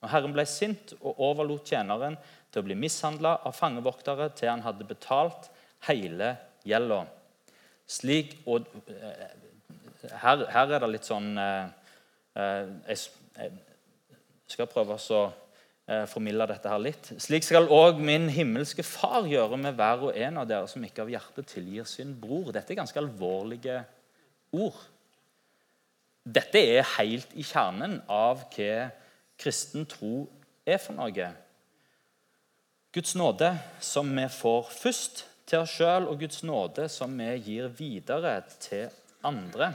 Og 0.02 0.10
Herren 0.10 0.34
ble 0.34 0.44
sint 0.50 0.92
og 0.98 1.20
overlot 1.22 1.70
tjeneren 1.70 2.18
til 2.50 2.60
å 2.60 2.66
bli 2.66 2.76
mishandla 2.78 3.36
av 3.46 3.54
fangevoktere 3.56 4.28
til 4.36 4.50
han 4.50 4.64
hadde 4.66 4.86
betalt 4.88 5.48
hele 5.86 6.34
gjelda. 6.66 7.04
Slik 7.86 8.34
og 8.50 8.66
eh, 8.90 9.26
her, 10.22 10.44
her, 10.50 10.74
er 10.74 10.82
det 10.82 10.90
litt 10.90 11.06
sånn 11.06 11.36
eh, 11.38 11.66
eh, 12.34 12.72
Jeg 12.90 13.52
skal 14.50 14.70
prøve 14.70 14.98
å 14.98 15.20
formidle 16.10 16.48
dette 16.50 16.70
her 16.70 16.82
litt. 16.82 17.12
Slik 17.22 17.44
skal 17.46 17.68
òg 17.70 18.00
min 18.02 18.26
himmelske 18.32 18.82
Far 18.82 19.28
gjøre 19.30 19.58
med 19.60 19.76
hver 19.78 20.08
og 20.08 20.18
en 20.18 20.40
av 20.42 20.48
dere 20.50 20.66
som 20.70 20.82
ikke 20.82 21.04
av 21.04 21.12
hjertet 21.12 21.46
tilgir 21.52 21.86
sin 21.86 22.14
bror. 22.18 22.50
Dette 22.54 22.74
er 22.74 22.80
ganske 22.80 22.98
alvorlige 22.98 23.78
ord. 24.56 24.80
Dette 26.26 26.58
er 26.58 26.88
helt 26.96 27.34
i 27.38 27.46
kjernen 27.46 28.00
av 28.10 28.48
hva 28.50 28.88
kristen 29.38 29.86
tro 29.86 30.24
er 30.66 30.80
for 30.82 30.98
noe. 30.98 31.30
Guds 32.96 33.14
nåde 33.14 33.52
som 33.84 34.10
vi 34.16 34.24
får 34.32 34.70
først 34.72 35.26
til 35.46 35.62
oss 35.62 35.74
sjøl, 35.76 36.08
og 36.10 36.18
Guds 36.18 36.42
nåde 36.42 36.88
som 36.90 37.12
vi 37.14 37.28
gir 37.44 37.68
videre 37.78 38.40
til 38.58 38.88
andre. 39.22 39.70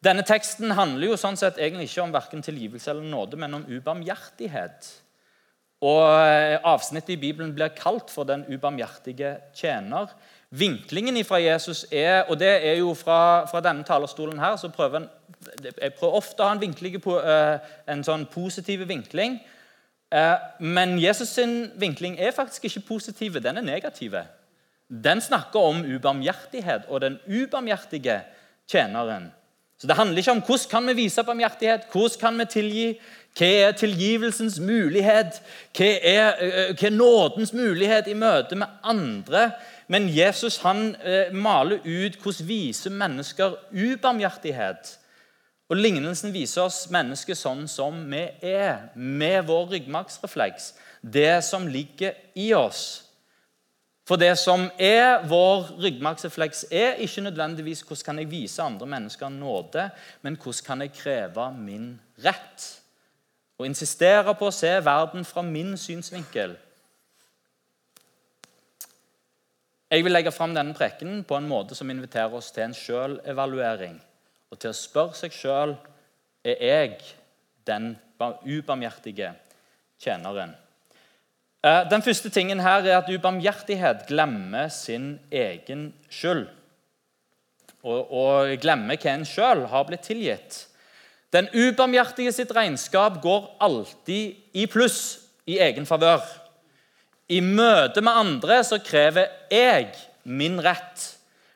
Denne 0.00 0.24
teksten 0.24 0.72
handler 0.78 1.10
jo 1.10 1.20
sånn 1.20 1.36
sett 1.36 1.58
egentlig 1.60 1.90
ikke 1.90 2.06
om 2.06 2.14
verken 2.14 2.42
tilgivelse 2.44 2.88
eller 2.92 3.04
nåde, 3.04 3.36
men 3.36 3.58
om 3.58 3.66
ubarmhjertighet. 3.68 4.88
Og 5.84 6.04
eh, 6.24 6.56
Avsnittet 6.64 7.14
i 7.14 7.20
Bibelen 7.20 7.52
blir 7.56 7.72
kalt 7.76 8.10
for 8.12 8.24
'den 8.24 8.44
ubarmhjertige 8.48 9.38
tjener'. 9.54 10.12
Vinklingen 10.50 11.24
fra 11.24 11.38
Jesus 11.40 11.86
er 11.92 12.24
og 12.28 12.38
det 12.38 12.64
er 12.66 12.78
jo 12.78 12.94
fra, 12.94 13.46
fra 13.46 13.60
denne 13.60 13.84
talerstolen 13.84 14.38
her, 14.38 14.56
så 14.56 14.68
prøver 14.68 14.96
en, 14.96 15.08
Jeg 15.80 15.94
prøver 15.94 16.14
ofte 16.14 16.42
å 16.42 16.46
ha 16.46 16.54
en, 16.54 17.00
på, 17.00 17.16
uh, 17.16 17.58
en 17.88 18.04
sånn 18.04 18.26
positiv 18.26 18.88
vinkling. 18.88 19.40
Uh, 20.12 20.36
men 20.58 20.98
Jesus' 20.98 21.32
sin 21.34 21.70
vinkling 21.76 22.18
er 22.18 22.32
faktisk 22.32 22.64
ikke 22.64 22.86
positiv, 22.88 23.40
den 23.40 23.56
er 23.56 23.62
negativ. 23.62 24.16
Den 24.88 25.20
snakker 25.20 25.60
om 25.60 25.84
ubarmhjertighet 25.84 26.88
og 26.88 27.00
den 27.00 27.20
ubarmhjertige 27.26 28.22
tjeneren. 28.66 29.32
Så 29.80 29.86
Det 29.86 29.96
handler 29.96 30.18
ikke 30.18 30.30
om 30.30 30.42
hvordan 30.44 30.70
kan 30.70 30.86
vi 30.86 30.92
vise 30.92 31.22
barmhjertighet, 31.24 31.88
hvordan 31.92 32.20
kan 32.20 32.38
vi 32.38 32.44
tilgi, 32.44 32.86
hva 33.38 33.46
er 33.46 33.72
tilgivelsens 33.72 34.58
mulighet, 34.60 35.40
hva 35.76 35.90
er, 36.04 36.40
hva 36.74 36.86
er 36.86 36.96
nådens 36.96 37.52
mulighet 37.56 38.10
i 38.10 38.14
møte 38.14 38.58
med 38.60 38.66
andre. 38.84 39.50
Men 39.88 40.10
Jesus 40.12 40.60
han 40.62 40.96
maler 41.32 41.80
ut 41.84 42.18
hvordan 42.20 42.48
viser 42.48 42.92
mennesker 42.92 43.56
ubarmhjertighet. 43.72 44.96
Og 45.70 45.78
Lignelsen 45.78 46.34
viser 46.34 46.66
oss 46.66 46.88
mennesker 46.90 47.38
sånn 47.38 47.68
som 47.70 48.02
vi 48.10 48.26
er, 48.42 48.90
med 48.94 49.46
vår 49.46 49.68
ryggmargsrefleks. 49.76 50.72
Det 51.00 51.44
som 51.46 51.68
ligger 51.70 52.18
i 52.34 52.50
oss. 52.52 53.09
For 54.10 54.18
det 54.18 54.32
som 54.42 54.64
er 54.74 55.20
vår 55.30 55.68
ryggmargsrefleks, 55.84 56.64
er 56.74 56.96
ikke 56.98 57.22
nødvendigvis 57.28 57.84
hvordan 57.86 58.04
kan 58.04 58.18
jeg 58.18 58.30
vise 58.30 58.62
andre 58.62 58.86
mennesker 58.90 59.28
nåde, 59.30 59.84
men 60.22 60.34
hvordan 60.34 60.64
kan 60.66 60.80
jeg 60.82 60.96
kreve 60.96 61.44
min 61.54 61.92
rett? 62.24 62.64
Og 63.60 63.68
insistere 63.68 64.34
på 64.34 64.48
å 64.48 64.54
se 64.56 64.72
verden 64.82 65.22
fra 65.28 65.44
min 65.46 65.76
synsvinkel. 65.78 66.56
Jeg 69.90 70.02
vil 70.02 70.14
legge 70.16 70.32
fram 70.34 70.56
denne 70.58 70.74
prekenen 70.74 71.22
på 71.22 71.38
en 71.38 71.46
måte 71.46 71.78
som 71.78 71.90
inviterer 71.90 72.34
oss 72.34 72.50
til 72.50 72.66
en 72.66 72.74
sjølevaluering. 72.74 73.94
Og 74.50 74.58
til 74.58 74.72
å 74.72 74.80
spørre 74.80 75.14
seg 75.20 75.38
sjøl 75.38 75.76
er 76.42 76.66
jeg 76.66 76.98
den 77.70 77.92
ubarmhjertige 78.18 79.36
tjeneren. 80.02 80.56
Eh, 81.60 81.82
den 81.90 82.02
første 82.02 82.30
tingen 82.32 82.62
her 82.64 82.86
er 82.86 82.96
at 83.02 83.10
ubarmhjertighet 83.12 84.06
glemmer 84.08 84.70
sin 84.72 85.18
egen 85.28 85.90
skyld. 86.08 86.46
Og, 87.84 88.12
og 88.12 88.54
glemmer 88.60 88.96
hva 89.00 89.14
en 89.14 89.28
sjøl 89.28 89.66
har 89.68 89.86
blitt 89.88 90.06
tilgitt. 90.08 90.64
Den 91.32 91.48
ubarmhjertige 91.52 92.32
sitt 92.34 92.52
regnskap 92.56 93.20
går 93.22 93.44
alltid 93.62 94.56
i 94.56 94.66
pluss 94.72 95.20
i 95.48 95.60
egen 95.62 95.86
favør. 95.88 96.24
I 97.30 97.38
møte 97.44 98.02
med 98.02 98.18
andre 98.24 98.62
så 98.66 98.80
krever 98.82 99.28
jeg 99.52 99.92
min 100.24 100.58
rett, 100.64 101.04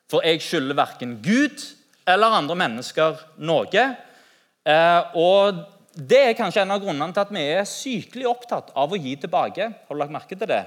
for 0.08 0.22
jeg 0.22 0.44
skylder 0.44 0.78
verken 0.78 1.16
Gud 1.24 1.64
eller 2.06 2.36
andre 2.36 2.56
mennesker 2.60 3.24
noe. 3.40 3.86
Eh, 4.64 5.16
og 5.16 5.64
det 5.94 6.20
er 6.20 6.38
kanskje 6.38 6.64
en 6.64 6.74
av 6.74 6.82
grunnene 6.82 7.14
til 7.14 7.22
at 7.22 7.34
vi 7.34 7.42
er 7.54 7.68
sykelig 7.68 8.26
opptatt 8.26 8.72
av 8.74 8.90
å 8.90 8.98
gi 8.98 9.14
tilbake. 9.22 9.68
Har 9.86 9.94
du 9.94 10.00
lagt 10.00 10.14
merke 10.14 10.38
til 10.38 10.50
det? 10.50 10.64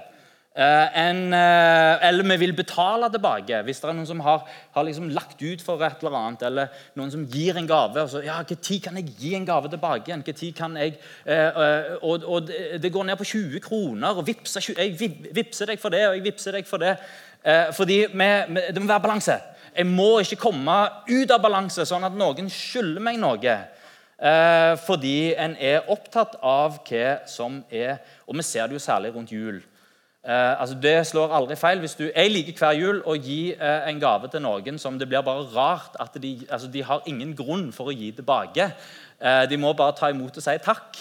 Eh, 0.58 1.00
en, 1.00 1.34
eh, 1.34 2.08
eller 2.08 2.24
vi 2.24 2.38
vil 2.42 2.54
betale 2.58 3.12
tilbake 3.14 3.60
hvis 3.62 3.78
det 3.78 3.92
er 3.92 3.94
noen 3.94 4.08
som 4.10 4.24
har, 4.26 4.40
har 4.74 4.86
liksom 4.88 5.12
lagt 5.14 5.38
ut 5.44 5.62
for 5.62 5.84
et 5.86 6.02
eller 6.02 6.18
annet. 6.18 6.46
Eller 6.48 6.72
noen 6.98 7.12
som 7.14 7.28
gir 7.30 7.60
en 7.60 7.68
gave. 7.68 8.02
og 8.02 8.10
så, 8.10 8.24
ja, 8.26 8.40
Når 8.42 8.82
kan 8.82 8.96
jeg 8.96 9.14
gi 9.20 9.36
en 9.36 9.46
gave 9.46 9.70
tilbake? 9.70 10.08
igjen? 10.08 10.54
Kan 10.56 10.76
jeg, 10.78 10.98
eh, 11.26 11.98
og, 12.02 12.24
og, 12.24 12.48
Det 12.82 12.92
går 12.92 13.04
ned 13.04 13.18
på 13.18 13.26
20 13.26 13.60
kroner. 13.60 14.18
og 14.18 14.26
vipser, 14.26 14.62
Jeg 14.78 14.98
vippser 15.36 15.68
deg 15.68 15.80
for 15.80 15.90
det, 15.90 16.08
og 16.08 16.16
jeg 16.16 16.24
vippser 16.24 16.52
deg 16.52 16.66
for 16.66 16.78
det. 16.78 16.98
fordi 17.74 18.08
vi, 18.08 18.72
Det 18.74 18.82
må 18.82 18.88
være 18.88 19.02
balanse. 19.02 19.40
Jeg 19.76 19.86
må 19.86 20.20
ikke 20.20 20.42
komme 20.42 20.90
ut 21.08 21.32
av 21.32 21.42
balanse, 21.42 21.86
sånn 21.86 22.04
at 22.04 22.14
noen 22.14 22.50
skylder 22.50 23.00
meg 23.00 23.20
noe. 23.20 23.77
Eh, 24.18 24.74
fordi 24.82 25.36
en 25.38 25.54
er 25.62 25.84
opptatt 25.94 26.40
av 26.42 26.80
hva 26.88 27.10
som 27.30 27.60
er 27.70 28.00
Og 28.26 28.34
vi 28.34 28.42
ser 28.42 28.66
det 28.66 28.74
jo 28.74 28.82
særlig 28.82 29.12
rundt 29.14 29.32
jul. 29.32 29.60
Eh, 30.26 30.62
altså 30.62 30.76
Det 30.82 31.08
slår 31.08 31.36
aldri 31.38 31.56
feil. 31.56 31.80
Hvis 31.80 31.96
du, 31.96 32.10
Jeg 32.16 32.32
liker 32.32 32.58
hver 32.58 32.80
jul 32.80 33.04
å 33.06 33.14
gi 33.14 33.54
eh, 33.54 33.90
en 33.90 34.00
gave 34.00 34.28
til 34.28 34.42
noen 34.42 34.80
som 34.80 34.98
det 34.98 35.08
blir 35.08 35.22
bare 35.22 35.46
rart 35.54 35.96
at 36.00 36.18
de, 36.22 36.48
altså 36.50 36.68
de 36.68 36.82
har 36.84 37.06
ingen 37.06 37.36
grunn 37.36 37.72
for 37.72 37.88
å 37.88 37.96
gi 37.96 38.12
tilbake. 38.12 38.72
De 39.50 39.58
må 39.58 39.74
bare 39.74 39.96
ta 39.98 40.10
imot 40.10 40.36
og 40.38 40.44
si 40.44 40.54
takk. 40.62 40.98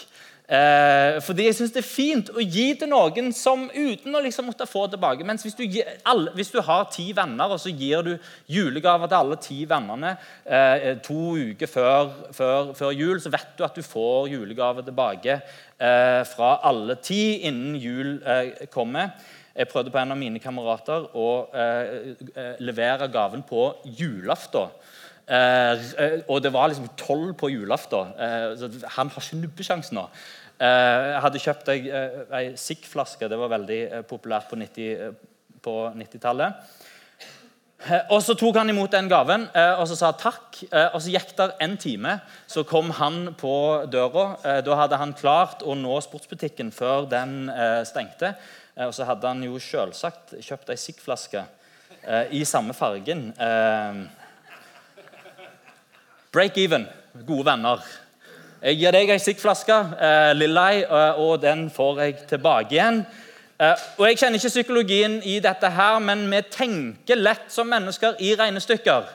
Eh, 0.47 1.17
fordi 1.26 1.49
jeg 1.49 1.57
syns 1.59 1.73
det 1.75 1.81
er 1.81 1.88
fint 1.88 2.29
å 2.31 2.38
gi 2.38 2.69
til 2.79 2.87
noen 2.93 3.33
som 3.35 3.65
uten 3.73 4.15
å 4.15 4.21
liksom 4.23 4.47
måtte 4.47 4.69
få 4.71 4.85
tilbake. 4.93 5.26
Mens 5.26 5.43
hvis 5.43 5.57
du, 5.59 5.65
alle, 6.07 6.31
hvis 6.38 6.53
du, 6.55 6.61
har 6.62 6.85
ti 6.95 7.09
venner, 7.17 7.50
og 7.50 7.59
så 7.59 7.73
gir 7.75 8.05
du 8.07 8.12
julegaver 8.55 9.11
til 9.11 9.19
alle 9.19 9.41
ti 9.43 9.65
vennene 9.67 10.15
eh, 10.45 10.93
to 11.03 11.35
uker 11.50 11.71
før, 11.71 12.12
før, 12.37 12.71
før, 12.79 12.95
jul, 12.95 13.19
så 13.23 13.33
vet 13.35 13.57
du 13.59 13.65
at 13.67 13.75
du 13.75 13.83
får 13.83 14.31
julegave 14.37 14.87
tilbake 14.87 15.41
eh, 15.41 16.23
fra 16.31 16.53
alle 16.71 17.00
ti 17.03 17.41
innen 17.49 17.75
jul 17.83 18.21
eh, 18.23 18.69
kommer. 18.71 19.17
Jeg 19.57 19.71
prøvde 19.73 19.91
på 19.91 19.99
en 19.99 20.12
av 20.12 20.21
mine 20.21 20.38
kamerater 20.38 21.09
å 21.17 21.29
eh, 21.57 22.12
eh, 22.37 22.55
levere 22.62 23.09
gaven 23.11 23.43
på 23.49 23.71
julaften. 23.99 24.71
Eh, 25.26 26.21
og 26.30 26.42
det 26.42 26.52
var 26.54 26.71
liksom 26.71 26.88
tolv 26.99 27.35
på 27.35 27.50
julaften. 27.50 28.12
Eh, 28.14 28.83
han 28.95 29.11
har 29.11 29.23
ikke 29.23 29.40
nubbesjanse 29.42 29.95
nå. 29.95 30.06
Eh, 30.56 31.06
jeg 31.11 31.23
hadde 31.25 31.42
kjøpt 31.42 31.71
ei, 31.75 31.80
ei 31.90 32.52
Sig-flaske. 32.56 33.28
Det 33.28 33.38
var 33.38 33.50
veldig 33.56 33.80
populært 34.09 34.52
på 34.52 34.59
90-tallet. 34.62 36.52
90 36.54 36.85
og 38.11 38.23
Så 38.25 38.35
tok 38.35 38.56
han 38.56 38.71
imot 38.73 38.90
den 38.90 39.06
gaven 39.06 39.42
og 39.52 39.83
så 39.87 39.95
sa 39.99 40.09
takk. 40.16 40.56
og 40.95 40.97
Så 40.97 41.11
gikk 41.12 41.35
det 41.37 41.50
en 41.61 41.76
time, 41.76 42.14
så 42.49 42.64
kom 42.64 42.88
han 42.90 43.35
på 43.37 43.85
døra. 43.92 44.62
Da 44.64 44.78
hadde 44.80 44.97
han 44.97 45.12
klart 45.12 45.61
å 45.62 45.76
nå 45.76 46.00
sportsbutikken 46.00 46.73
før 46.73 47.04
den 47.11 47.50
stengte. 47.85 48.33
Og 48.80 48.95
så 48.97 49.04
hadde 49.04 49.28
han 49.28 49.45
jo 49.45 49.61
selvsagt 49.61 50.38
kjøpt 50.40 50.73
ei 50.73 50.80
Sig-flaske 50.80 51.45
i 52.33 52.42
samme 52.49 52.73
fargen. 52.75 53.28
Break 56.37 56.59
even, 56.59 56.83
gode 57.25 57.47
venner. 57.49 57.81
Jeg 58.61 58.76
gir 58.76 58.93
deg 58.93 59.09
ei 59.09 59.21
sikkflaske, 59.25 59.76
eh, 60.05 60.33
Lillei, 60.37 60.83
ei, 60.85 61.12
og 61.16 61.40
den 61.40 61.71
får 61.73 62.00
jeg 62.02 62.16
tilbake 62.28 62.75
igjen. 62.76 63.07
Eh, 63.59 63.76
og 63.97 64.05
Jeg 64.07 64.19
kjenner 64.19 64.37
ikke 64.37 64.52
psykologien 64.52 65.23
i 65.25 65.38
dette, 65.40 65.71
her, 65.71 65.99
men 65.99 66.31
vi 66.31 66.43
tenker 66.43 67.16
lett 67.16 67.49
som 67.49 67.66
mennesker 67.66 68.21
i 68.21 68.35
regnestykker. 68.37 69.09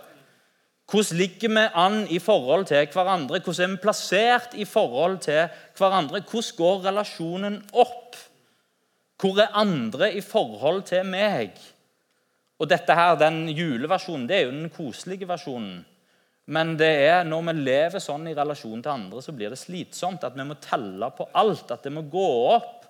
Hvordan 0.89 1.17
ligger 1.17 1.49
vi 1.49 1.67
an 1.75 2.07
i 2.09 2.17
forhold 2.17 2.65
til 2.65 2.87
hverandre? 2.87 3.39
Hvordan 3.39 3.69
er 3.69 3.75
vi 3.75 3.83
plassert 3.83 4.55
i 4.55 4.65
forhold 4.65 5.19
til 5.19 5.47
hverandre? 5.77 6.23
Hvordan 6.25 6.57
går 6.57 6.85
relasjonen 6.85 7.61
opp? 7.73 8.15
Hvor 9.21 9.37
er 9.37 9.53
andre 9.53 10.13
i 10.13 10.21
forhold 10.21 10.81
til 10.89 11.05
meg? 11.05 11.51
Og 12.59 12.67
dette 12.69 12.95
her, 12.95 13.15
Den 13.15 13.47
juleversjonen 13.47 14.27
det 14.27 14.37
er 14.37 14.45
jo 14.45 14.51
den 14.51 14.69
koselige 14.69 15.27
versjonen. 15.27 15.85
Men 16.45 16.74
det 16.79 16.89
er 17.05 17.25
når 17.27 17.43
vi 17.50 17.53
lever 17.62 18.01
sånn 18.01 18.29
i 18.31 18.36
relasjon 18.36 18.81
til 18.81 18.93
andre, 18.93 19.21
så 19.21 19.33
blir 19.36 19.53
det 19.53 19.60
slitsomt. 19.62 20.24
At 20.25 20.38
vi 20.38 20.45
må 20.48 20.57
telle 20.63 21.12
på 21.15 21.27
alt, 21.38 21.69
at 21.71 21.86
det 21.86 21.93
må 21.93 22.03
gå 22.10 22.29
opp. 22.55 22.88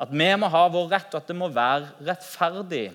At 0.00 0.12
vi 0.12 0.28
må 0.40 0.48
ha 0.52 0.64
vår 0.72 0.90
rett, 0.92 1.12
og 1.12 1.20
at 1.20 1.30
det 1.30 1.36
må 1.36 1.50
være 1.52 2.06
rettferdig. 2.08 2.86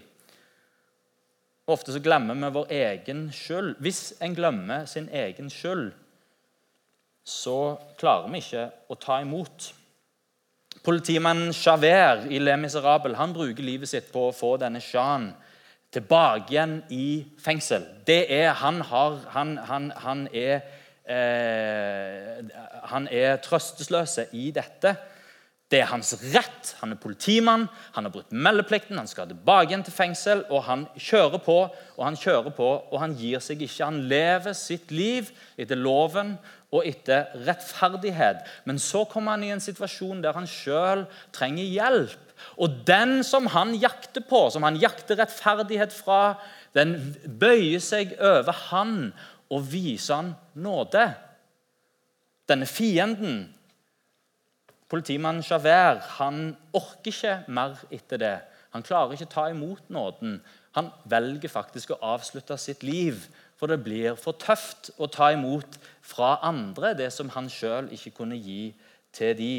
Ofte 1.69 1.93
så 1.93 2.01
glemmer 2.01 2.37
vi 2.37 2.51
vår 2.53 2.73
egen 2.77 3.27
skyld. 3.33 3.75
Hvis 3.81 4.13
en 4.21 4.35
glemmer 4.37 4.85
sin 4.89 5.09
egen 5.09 5.49
skyld, 5.53 5.89
så 7.25 7.57
klarer 7.97 8.29
vi 8.29 8.41
ikke 8.43 8.67
å 8.93 8.97
ta 9.01 9.17
imot. 9.23 9.71
Politimannen 10.85 11.49
Javert 11.57 12.27
i 12.29 12.37
Le 12.37 12.53
Miserable 12.61 13.17
han 13.17 13.33
bruker 13.33 13.65
livet 13.65 13.89
sitt 13.89 14.11
på 14.13 14.27
å 14.27 14.35
få 14.35 14.53
denne 14.61 14.81
Jean 14.83 15.31
tilbake 15.95 16.53
igjen 16.53 16.77
i 16.93 17.25
fengsel. 17.41 17.85
Det 18.07 18.25
er, 18.29 18.53
Han, 18.61 18.81
har, 18.81 19.19
han, 19.33 19.57
han, 19.57 19.91
han 20.03 20.27
er 20.33 20.61
eh, 21.07 22.45
Han 22.91 23.07
er 23.11 23.37
trøstesløse 23.43 24.27
i 24.33 24.51
dette. 24.51 24.95
Det 25.71 25.79
er 25.81 25.89
hans 25.89 26.13
rett. 26.29 26.75
Han 26.81 26.93
er 26.93 26.99
politimann, 27.01 27.65
han 27.95 28.05
har 28.05 28.13
brutt 28.13 28.29
meldeplikten, 28.31 28.99
han 29.01 29.09
skal 29.09 29.31
tilbake 29.31 29.71
igjen 29.71 29.85
til 29.85 29.95
fengsel. 29.95 30.43
og 30.53 30.63
Han 30.67 30.85
kjører 30.95 31.41
på 31.41 31.57
og 31.95 32.03
han 32.03 32.17
kjører 32.19 32.53
på, 32.53 32.67
og 32.91 32.99
han 33.01 33.15
gir 33.17 33.41
seg 33.41 33.63
ikke. 33.65 33.87
Han 33.87 34.03
lever 34.11 34.53
sitt 34.53 34.91
liv 34.93 35.31
etter 35.57 35.79
loven 35.79 36.35
og 36.75 36.85
etter 36.85 37.31
rettferdighet. 37.47 38.43
Men 38.65 38.79
så 38.79 39.05
kommer 39.09 39.35
han 39.35 39.45
i 39.47 39.53
en 39.55 39.63
situasjon 39.63 40.21
der 40.23 40.37
han 40.37 40.49
sjøl 40.49 41.05
trenger 41.33 41.65
hjelp. 41.65 42.24
Og 42.57 42.81
den 42.87 43.19
som 43.23 43.49
han 43.51 43.73
jakter 43.79 44.23
på, 44.29 44.47
som 44.53 44.63
han 44.63 44.79
jakter 44.79 45.19
rettferdighet 45.19 45.93
fra, 45.93 46.37
den 46.75 46.95
bøyer 47.39 47.83
seg 47.83 48.15
over 48.19 48.55
han 48.69 48.95
og 49.53 49.67
viser 49.71 50.21
han 50.21 50.33
nåde. 50.53 51.09
Denne 52.49 52.69
fienden 52.69 53.45
Politimannen 54.85 55.41
Javert 55.41 56.03
han 56.19 56.51
orker 56.77 57.09
ikke 57.09 57.31
mer 57.49 57.79
etter 57.93 58.21
det. 58.21 58.35
Han 58.75 58.83
klarer 58.85 59.15
ikke 59.15 59.31
ta 59.31 59.47
imot 59.49 59.89
nåden. 59.89 60.37
Han 60.77 60.91
velger 61.09 61.49
faktisk 61.49 61.95
å 61.95 62.01
avslutte 62.13 62.57
sitt 62.61 62.83
liv, 62.85 63.23
for 63.57 63.71
det 63.71 63.79
blir 63.81 64.17
for 64.19 64.37
tøft 64.37 64.91
å 65.01 65.07
ta 65.09 65.31
imot 65.33 65.79
fra 66.05 66.35
andre 66.45 66.93
det 66.99 67.09
som 67.15 67.31
han 67.33 67.49
sjøl 67.49 67.89
ikke 67.95 68.13
kunne 68.19 68.37
gi 68.37 68.75
til 69.15 69.33
de. 69.39 69.55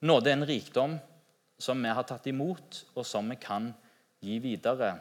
Nåde 0.00 0.30
er 0.30 0.36
en 0.36 0.48
rikdom 0.48 0.98
som 1.58 1.80
vi 1.82 1.88
har 1.88 2.04
tatt 2.04 2.26
imot, 2.28 2.82
og 2.94 3.06
som 3.06 3.30
vi 3.32 3.38
kan 3.40 3.70
gi 4.20 4.36
videre. 4.44 4.92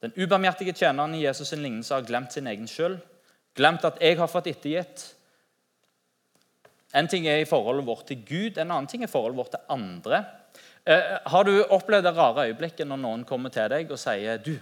Den 0.00 0.14
ubarmhjertige 0.16 0.72
tjeneren 0.72 1.14
i 1.14 1.24
Jesus' 1.26 1.50
sin 1.50 1.62
lignelse 1.62 1.94
har 1.94 2.06
glemt 2.06 2.32
sin 2.32 2.46
egen 2.46 2.68
skyld, 2.70 3.00
glemt 3.58 3.84
at 3.84 4.00
jeg 4.00 4.16
har 4.18 4.30
fått 4.30 4.46
ettergitt, 4.46 5.08
en 6.96 7.08
ting 7.08 7.26
er 7.28 7.42
i 7.42 7.48
forholdet 7.48 7.84
vårt 7.84 8.06
til 8.08 8.22
Gud, 8.24 8.56
en 8.56 8.70
annen 8.70 8.88
ting 8.88 9.02
er 9.04 9.12
forholdet 9.12 9.36
vårt 9.36 9.52
til 9.52 9.72
andre. 9.74 10.22
Eh, 10.88 11.18
har 11.28 11.44
du 11.44 11.52
opplevd 11.60 12.06
det 12.06 12.14
rare 12.16 12.46
øyeblikket 12.48 12.88
når 12.88 13.00
noen 13.02 13.24
kommer 13.28 13.52
til 13.52 13.68
deg 13.68 13.90
og 13.92 14.00
sier 14.00 14.40
du, 14.40 14.54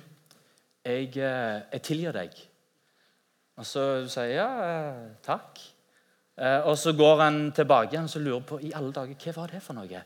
jeg, 0.83 1.13
eh, 1.15 1.61
jeg 1.71 1.83
tilgir 1.87 2.17
deg? 2.17 2.35
Og 3.57 3.69
så 3.69 3.85
sier 4.11 4.33
jeg 4.33 4.41
ja, 4.41 4.49
eh, 4.67 5.05
takk. 5.23 5.63
Eh, 6.37 6.69
og 6.69 6.77
så 6.79 6.93
går 6.93 7.23
en 7.25 7.41
tilbake 7.57 7.95
igjen 7.95 8.09
og 8.09 8.23
lurer 8.25 8.47
på 8.47 8.61
i 8.61 8.73
alle 8.77 8.93
dager, 8.93 9.17
hva 9.17 9.37
var 9.41 9.53
det 9.55 9.63
for 9.65 9.79
noe. 9.79 10.01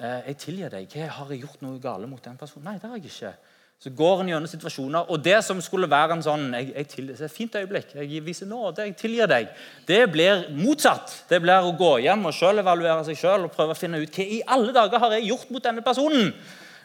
Eh, 0.00 0.20
jeg 0.30 0.36
tilgir 0.40 0.72
deg. 0.72 0.88
Hva 0.88 1.08
Har 1.18 1.32
jeg 1.32 1.42
gjort 1.44 1.64
noe 1.64 1.80
galt 1.80 2.08
mot 2.08 2.22
den 2.24 2.38
personen? 2.40 2.70
Nei, 2.70 2.78
det 2.80 2.88
har 2.88 2.96
jeg 2.96 3.10
ikke. 3.10 3.34
Så 3.80 3.90
går 3.96 4.20
en 4.20 4.28
gjennom 4.28 4.48
situasjoner, 4.48 5.08
og 5.08 5.22
det 5.24 5.38
som 5.44 5.60
skulle 5.64 5.88
være 5.88 6.18
en 6.18 6.22
sånn 6.24 6.50
jeg, 6.52 6.66
jeg 6.74 6.88
tilgir, 6.92 7.20
et 7.24 7.32
fint 7.32 7.54
øyeblikk, 7.56 7.94
jeg 7.96 8.24
viser 8.26 8.48
nåde, 8.48 8.84
jeg 8.84 8.96
tilgir 9.00 9.28
deg, 9.28 9.48
det 9.88 10.02
blir 10.12 10.42
motsatt. 10.52 11.14
Det 11.30 11.38
blir 11.40 11.64
å 11.64 11.72
gå 11.76 11.94
hjem 12.04 12.28
og 12.28 12.34
selv 12.36 12.60
evaluere 12.60 13.06
seg 13.08 13.16
sjøl 13.16 13.46
og 13.46 13.54
prøve 13.54 13.72
å 13.72 13.78
finne 13.78 14.02
ut 14.02 14.18
hva 14.18 14.26
i 14.36 14.42
alle 14.52 14.74
dager 14.76 15.00
har 15.00 15.16
jeg 15.16 15.30
gjort 15.30 15.54
mot 15.56 15.64
denne 15.64 15.84
personen. 15.84 16.28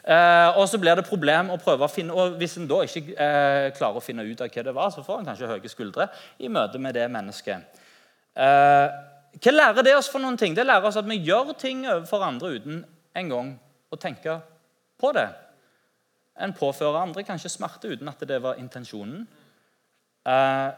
Eh, 0.06 0.56
og 0.56 0.64
så 0.70 0.80
blir 0.80 0.96
det 0.96 1.04
problem 1.04 1.52
å 1.52 1.58
prøve 1.60 1.84
å 1.84 1.92
finne, 1.92 2.16
og 2.16 2.36
Hvis 2.40 2.56
en 2.56 2.68
da 2.70 2.80
ikke 2.84 3.02
eh, 3.12 3.72
klarer 3.76 4.00
å 4.00 4.04
finne 4.04 4.24
ut 4.24 4.40
av 4.40 4.48
hva 4.48 4.64
det 4.64 4.76
var, 4.76 4.92
så 4.94 5.04
får 5.04 5.20
en 5.20 5.28
kanskje 5.32 5.52
høye 5.52 5.72
skuldre 5.72 6.08
i 6.38 6.48
møte 6.48 6.80
med 6.80 6.96
det 6.96 7.08
mennesket. 7.12 7.84
Eh, 8.36 8.86
hva 9.36 9.52
lærer 9.52 9.84
det 9.84 9.94
oss 9.96 10.10
for 10.12 10.20
noen 10.20 10.36
ting? 10.36 10.54
Det 10.56 10.66
lærer 10.66 10.88
oss 10.88 10.98
at 11.00 11.08
vi 11.08 11.18
gjør 11.24 11.54
ting 11.58 11.86
overfor 11.88 12.24
andre 12.24 12.52
uten 12.58 12.82
en 13.16 13.32
gang 13.32 13.52
å 13.92 13.98
tenke 14.00 14.38
på 15.00 15.12
det. 15.16 15.28
En 16.36 16.52
påfører 16.56 17.00
andre 17.00 17.24
kanskje 17.24 17.52
smerte 17.52 17.88
uten 17.94 18.08
at 18.12 18.24
det 18.28 18.40
var 18.44 18.60
intensjonen. 18.60 19.24
Eh, 20.26 20.70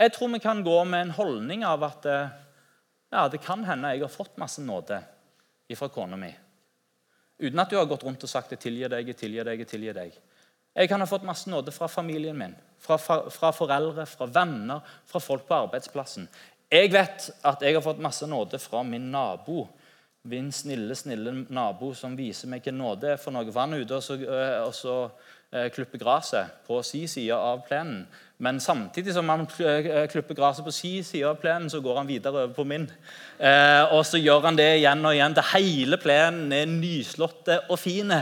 jeg 0.00 0.12
tror 0.16 0.32
vi 0.32 0.40
kan 0.40 0.62
gå 0.64 0.76
med 0.88 1.06
en 1.06 1.16
holdning 1.16 1.64
av 1.68 1.82
at 1.84 2.06
eh, 2.08 2.36
ja, 3.12 3.26
det 3.28 3.42
kan 3.44 3.64
hende 3.68 3.92
jeg 3.92 4.06
har 4.06 4.12
fått 4.12 4.38
masse 4.40 4.62
nåde 4.64 5.02
fra 5.76 5.88
kona 5.92 6.16
mi. 6.18 6.30
Uten 7.40 7.60
at 7.62 7.70
du 7.70 7.76
har 7.76 7.88
gått 7.88 8.02
rundt 8.04 8.24
og 8.24 8.28
sagt 8.28 8.50
'jeg 8.50 8.60
tilgir 8.60 8.88
deg, 8.88 9.06
jeg 9.06 9.16
tilgir 9.16 9.44
deg'. 9.44 9.58
Jeg 9.58 9.68
tilgir 9.68 9.94
deg. 9.94 10.12
Jeg 10.74 10.88
kan 10.88 11.02
ha 11.02 11.06
fått 11.06 11.26
masse 11.26 11.50
nåde 11.50 11.72
fra 11.74 11.88
familien 11.90 12.38
min, 12.38 12.54
fra, 12.78 12.96
fra 12.98 13.50
foreldre, 13.52 14.06
fra 14.06 14.26
venner, 14.30 14.80
fra 15.06 15.20
folk 15.20 15.48
på 15.48 15.58
arbeidsplassen. 15.66 16.28
Jeg 16.70 16.92
vet 16.92 17.30
at 17.42 17.62
jeg 17.66 17.74
har 17.74 17.82
fått 17.82 18.02
masse 18.02 18.26
nåde 18.30 18.58
fra 18.62 18.84
min 18.86 19.10
nabo 19.10 19.66
Min 20.22 20.52
snille, 20.52 20.92
snille 20.94 21.32
nabo 21.48 21.94
som 21.96 22.12
viser 22.12 22.50
meg 22.52 22.66
hva 22.66 22.74
nåde 22.76 23.14
er 23.14 23.16
for 23.16 23.32
noe. 23.32 23.48
Vann 23.54 23.72
ute 23.72 23.96
og 23.96 24.02
så, 24.04 24.18
eh, 24.20 24.58
og 24.60 24.74
så 24.76 24.96
eh, 25.48 25.70
klipper 25.72 25.96
gresset 26.02 26.58
på 26.66 26.82
si 26.84 27.06
side 27.08 27.32
av 27.32 27.62
plenen. 27.64 28.02
Men 28.36 28.60
samtidig 28.60 29.14
som 29.16 29.28
han 29.32 29.46
eh, 29.64 30.04
klipper 30.12 30.36
gresset 30.36 30.66
på 30.66 30.74
si 30.76 30.90
side 31.08 31.24
av 31.24 31.40
plenen, 31.40 31.70
så 31.72 31.80
går 31.80 32.02
han 32.02 32.08
videre 32.08 32.44
over 32.44 32.52
på 32.52 32.66
min. 32.68 32.84
Eh, 33.38 33.94
og 33.96 34.04
så 34.04 34.20
gjør 34.20 34.50
han 34.50 34.60
det 34.60 34.68
igjen 34.78 35.08
og 35.08 35.16
igjen. 35.16 35.38
Det 35.40 35.46
hele 35.54 35.96
plenen 36.00 36.52
er 36.52 36.68
nyslått 36.68 37.48
og 37.62 37.78
fine. 37.80 38.20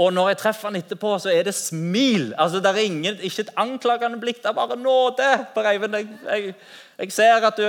Og 0.00 0.12
når 0.16 0.30
jeg 0.30 0.38
treffer 0.40 0.70
han 0.70 0.78
etterpå, 0.78 1.10
så 1.20 1.28
er 1.28 1.44
det 1.44 1.52
smil. 1.54 2.30
Altså, 2.38 2.60
det 2.64 2.70
er 2.70 2.86
ingen, 2.88 3.18
Ikke 3.20 3.42
et 3.44 3.50
anklagende 3.56 4.20
blikk, 4.20 4.38
det 4.42 4.48
er 4.48 4.56
bare 4.56 4.76
nåde. 4.76 5.46
på 5.54 5.60
Reiven. 5.60 5.94
Jeg, 5.94 6.08
jeg, 6.24 6.54
jeg, 6.98 7.12
ser 7.12 7.50
du, 7.56 7.62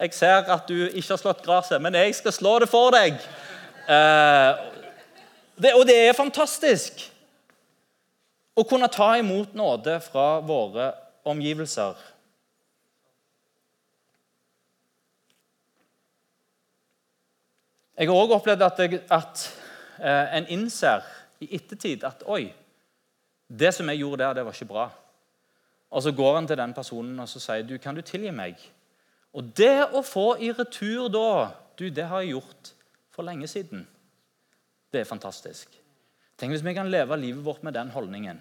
jeg, 0.00 0.14
ser 0.14 0.52
at 0.52 0.68
du, 0.68 0.86
ikke 0.86 1.08
har 1.08 1.16
slått 1.16 1.42
gresset, 1.46 1.82
men 1.82 1.94
jeg 1.94 2.14
skal 2.14 2.32
slå 2.32 2.58
det 2.58 2.68
for 2.68 2.92
deg. 2.92 3.16
Eh, 3.88 4.50
det, 5.62 5.72
og 5.74 5.86
det 5.88 5.96
er 6.08 6.18
fantastisk 6.18 7.06
å 8.52 8.66
kunne 8.68 8.90
ta 8.92 9.14
imot 9.16 9.54
nåde 9.56 9.96
fra 10.04 10.40
våre 10.44 10.90
omgivelser. 11.24 11.96
Jeg 17.96 18.08
har 18.08 18.16
òg 18.16 18.36
opplevd 18.36 18.68
at, 18.68 18.78
jeg, 18.84 19.02
at 19.08 19.48
eh, 20.02 20.36
en 20.36 20.52
innser 20.52 21.04
i 21.42 21.48
ettertid 21.56 22.04
at 22.08 22.24
Oi, 22.30 22.46
det 23.48 23.72
som 23.74 23.88
jeg 23.90 24.00
gjorde 24.02 24.24
der, 24.24 24.38
det 24.38 24.44
var 24.46 24.56
ikke 24.56 24.70
bra. 24.70 24.86
Og 25.92 26.02
Så 26.02 26.12
går 26.16 26.34
han 26.34 26.46
til 26.46 26.56
den 26.56 26.72
personen 26.74 27.20
og 27.20 27.28
så 27.28 27.40
sier 27.40 27.66
du, 27.68 27.76
kan 27.78 27.94
du 27.94 28.00
tilgi 28.00 28.30
meg. 28.32 28.56
Og 29.32 29.52
det 29.56 29.92
å 29.92 30.02
få 30.04 30.36
i 30.40 30.52
retur 30.52 31.08
da 31.12 31.52
du, 31.78 31.88
Det 31.90 32.04
har 32.04 32.20
jeg 32.20 32.36
gjort 32.36 32.72
for 33.10 33.24
lenge 33.24 33.48
siden. 33.48 33.86
Det 34.92 35.00
er 35.00 35.08
fantastisk. 35.08 35.68
Tenk 36.36 36.52
hvis 36.52 36.64
vi 36.64 36.74
kan 36.74 36.90
leve 36.90 37.16
livet 37.16 37.44
vårt 37.44 37.62
med 37.62 37.74
den 37.74 37.90
holdningen 37.90 38.40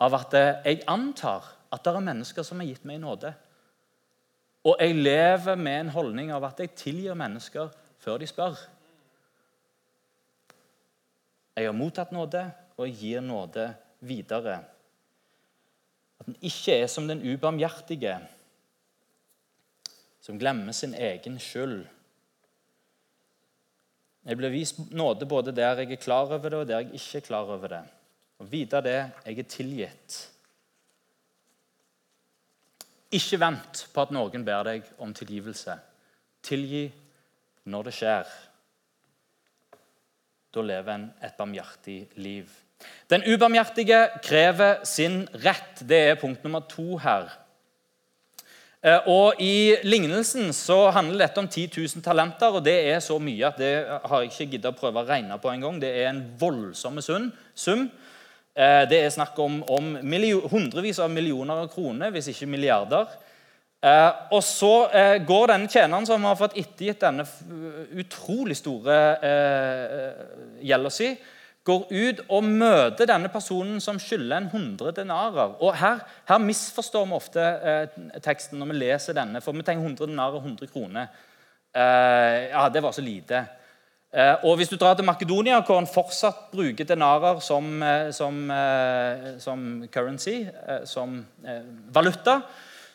av 0.00 0.14
at 0.18 0.34
eh, 0.34 0.60
jeg 0.64 0.82
antar 0.90 1.46
at 1.72 1.84
det 1.84 1.92
er 1.94 2.04
mennesker 2.04 2.42
som 2.46 2.60
har 2.60 2.68
gitt 2.68 2.84
meg 2.84 3.00
nåde. 3.02 3.32
Og 4.64 4.80
jeg 4.80 4.96
lever 4.96 5.56
med 5.60 5.80
en 5.80 5.92
holdning 5.94 6.32
av 6.32 6.44
at 6.48 6.60
jeg 6.62 6.74
tilgir 6.78 7.16
mennesker 7.18 7.72
før 8.00 8.20
de 8.20 8.28
spør. 8.28 8.58
Jeg 11.54 11.68
har 11.68 11.76
mottatt 11.76 12.12
nåde, 12.14 12.44
og 12.76 12.88
jeg 12.88 12.96
gir 12.98 13.20
nåde 13.22 13.68
videre. 14.02 14.58
At 16.20 16.30
en 16.30 16.38
ikke 16.42 16.80
er 16.80 16.88
som 16.90 17.06
den 17.08 17.22
ubarmhjertige, 17.22 18.16
som 20.24 20.38
glemmer 20.40 20.72
sin 20.72 20.94
egen 20.94 21.38
skyld. 21.38 21.84
Jeg 24.24 24.40
blir 24.40 24.54
vist 24.54 24.78
nåde 24.90 25.28
både 25.28 25.52
der 25.52 25.82
jeg 25.82 25.92
er 25.92 26.00
klar 26.00 26.30
over 26.32 26.48
det, 26.48 26.58
og 26.58 26.68
der 26.68 26.80
jeg 26.80 26.94
ikke 26.96 27.18
er 27.18 27.26
klar 27.26 27.50
over 27.54 27.68
det. 27.68 27.82
Og 28.40 28.50
vite 28.50 28.80
det 28.82 28.96
jeg 29.26 29.38
er 29.38 29.48
tilgitt. 29.48 30.16
Ikke 33.14 33.38
vent 33.38 33.84
på 33.94 34.02
at 34.02 34.14
noen 34.16 34.46
ber 34.46 34.64
deg 34.66 34.88
om 34.98 35.12
tilgivelse. 35.14 35.76
Tilgi 36.42 36.88
når 37.70 37.90
det 37.90 37.94
skjer. 37.94 38.32
Da 40.54 40.62
lever 40.62 40.94
en 40.94 41.08
et 41.22 41.34
barmhjertig 41.38 42.04
liv. 42.16 42.50
Den 43.10 43.24
ubarmhjertige 43.26 44.00
krever 44.22 44.84
sin 44.84 45.24
rett. 45.44 45.82
Det 45.88 46.00
er 46.10 46.20
punkt 46.20 46.44
nummer 46.44 46.62
to 46.68 46.98
her. 47.02 47.32
Eh, 48.84 49.06
og 49.08 49.40
I 49.40 49.76
lignelsen 49.82 50.52
så 50.52 50.90
handler 50.92 51.24
dette 51.24 51.40
om 51.40 51.48
10 51.48 51.70
000 51.72 52.04
talenter, 52.04 52.52
og 52.52 52.64
det 52.66 52.76
er 52.92 53.00
så 53.00 53.16
mye 53.18 53.46
at 53.48 53.60
det 53.60 53.72
har 54.04 54.22
jeg 54.22 54.32
ikke 54.32 54.50
giddet 54.52 54.72
å 54.74 54.76
prøve 54.76 55.00
å 55.00 55.08
regne 55.08 55.38
på 55.40 55.52
engang. 55.54 55.78
Det 55.80 55.88
er 56.02 56.10
en 56.10 56.24
voldsom 56.40 57.00
sum. 57.00 57.88
Eh, 58.54 58.82
det 58.90 59.00
er 59.00 59.14
snakk 59.14 59.38
om, 59.40 59.62
om 59.72 59.94
hundrevis 60.52 61.00
av 61.00 61.10
millioner 61.10 61.64
av 61.64 61.70
kroner, 61.72 62.12
hvis 62.12 62.28
ikke 62.34 62.50
milliarder. 62.50 63.08
Eh, 63.84 64.10
og 64.32 64.40
så 64.44 64.72
eh, 64.96 65.18
går 65.28 65.50
denne 65.52 65.68
tjeneren 65.68 66.06
som 66.08 66.24
har 66.24 66.38
fått 66.40 66.56
ettergitt 66.56 67.02
denne 67.04 67.26
utrolig 68.00 68.56
store 68.56 68.98
gjelda 70.64 70.92
si, 70.92 71.10
går 71.64 71.84
ut 71.92 72.22
og 72.28 72.48
møter 72.48 73.08
denne 73.08 73.30
personen 73.32 73.80
som 73.80 74.00
skylder 74.00 74.38
en 74.38 74.48
100 74.50 74.96
denarer. 74.98 75.56
Og 75.64 75.76
Her, 75.80 76.00
her 76.28 76.40
misforstår 76.40 77.06
vi 77.08 77.16
ofte 77.16 77.44
teksten 78.24 78.60
når 78.60 78.72
vi 78.72 78.80
leser 78.82 79.16
denne, 79.16 79.40
for 79.44 79.56
vi 79.56 79.64
tenker 79.64 79.84
100 79.84 80.10
denarer 80.12 80.40
100 80.44 80.68
kroner. 80.72 81.08
ja, 81.74 82.68
det 82.68 82.82
var 82.84 82.92
så 82.92 83.02
lite. 83.02 83.46
Eh, 84.14 84.36
og 84.46 84.56
Hvis 84.56 84.68
du 84.70 84.76
drar 84.76 84.94
til 84.94 85.04
Makedonia, 85.04 85.58
hvor 85.66 85.80
en 85.80 85.90
fortsatt 85.90 86.52
bruker 86.52 86.86
denarer 86.86 87.40
som, 87.42 87.82
eh, 87.82 88.12
som, 88.12 88.50
eh, 88.50 89.38
som 89.38 89.88
currency, 89.90 90.46
som 90.84 91.26
valuta, 91.90 92.42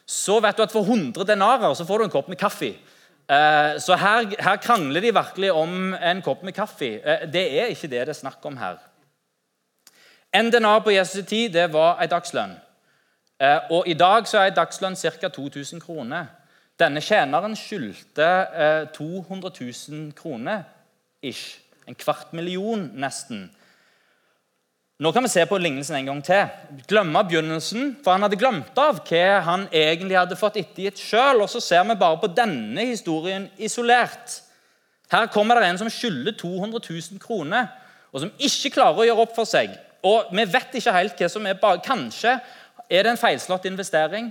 så 0.09 0.39
vet 0.41 0.57
du 0.57 0.63
at 0.65 0.73
for 0.73 0.87
100 0.87 1.27
denarer 1.27 1.75
så 1.77 1.85
får 1.85 2.01
du 2.01 2.07
en 2.07 2.13
kopp 2.13 2.29
med 2.31 2.39
kaffe. 2.41 2.71
Så 3.77 3.97
her, 4.01 4.31
her 4.41 4.55
krangler 4.57 5.03
de 5.05 5.11
virkelig 5.13 5.51
om 5.53 5.93
en 5.93 6.21
kopp 6.25 6.41
med 6.43 6.55
kaffe. 6.57 6.95
Det 7.29 7.43
er 7.61 7.69
ikke 7.69 7.91
det 7.91 8.07
det 8.07 8.15
er 8.15 8.17
snakk 8.17 8.45
om 8.49 8.57
her. 8.57 8.79
En 10.33 10.49
denar 10.49 10.81
på 10.81 10.93
Jesus' 10.93 11.25
tid 11.29 11.53
det 11.53 11.67
var 11.73 12.01
en 12.01 12.09
dagslønn. 12.09 12.57
Og 13.69 13.85
I 13.87 13.93
dag 13.93 14.25
så 14.27 14.41
er 14.41 14.49
en 14.49 14.57
dagslønn 14.57 14.97
ca. 14.97 15.29
2000 15.29 15.81
kroner. 15.81 16.25
Denne 16.79 17.01
tjeneren 17.05 17.53
skyldte 17.59 18.27
200 18.97 19.53
000 19.61 20.11
kroner 20.17 20.65
ish. 21.21 21.59
En 21.87 21.95
kvart 21.95 22.33
million, 22.33 22.89
nesten. 22.97 23.49
Nå 24.99 25.13
kan 25.15 25.23
vi 25.23 25.29
se 25.31 25.45
på 25.47 25.57
lignelsen 25.57 25.95
en 25.95 26.09
gang 26.09 26.17
til. 26.27 26.49
Glemme 26.89 27.21
begynnelsen, 27.23 27.93
for 28.03 28.12
han 28.12 28.25
hadde 28.25 28.35
glemt 28.39 28.79
av 28.83 28.97
hva 29.07 29.38
han 29.45 29.62
egentlig 29.71 30.17
hadde 30.19 30.35
fått 30.35 30.57
ettergitt 30.59 30.99
sjøl. 30.99 31.39
Og 31.45 31.47
så 31.47 31.62
ser 31.63 31.85
vi 31.88 31.95
bare 32.01 32.19
på 32.19 32.27
denne 32.35 32.83
historien 32.89 33.45
isolert. 33.55 34.41
Her 35.09 35.29
kommer 35.31 35.55
det 35.55 35.69
en 35.69 35.79
som 35.79 35.91
skylder 35.93 36.35
200 36.35 36.83
000 36.83 37.23
kroner, 37.23 37.71
og 38.12 38.25
som 38.25 38.33
ikke 38.43 38.73
klarer 38.75 38.99
å 38.99 39.07
gjøre 39.07 39.23
opp 39.23 39.39
for 39.39 39.47
seg. 39.47 39.71
Og 40.03 40.35
vi 40.35 40.43
vet 40.51 40.75
ikke 40.75 40.97
helt 40.97 41.23
hva 41.23 41.31
som 41.31 41.47
er 41.47 41.63
bare 41.63 41.79
Kanskje 41.85 42.35
er 42.89 43.07
det 43.07 43.13
en 43.13 43.23
feilslått 43.23 43.71
investering. 43.71 44.27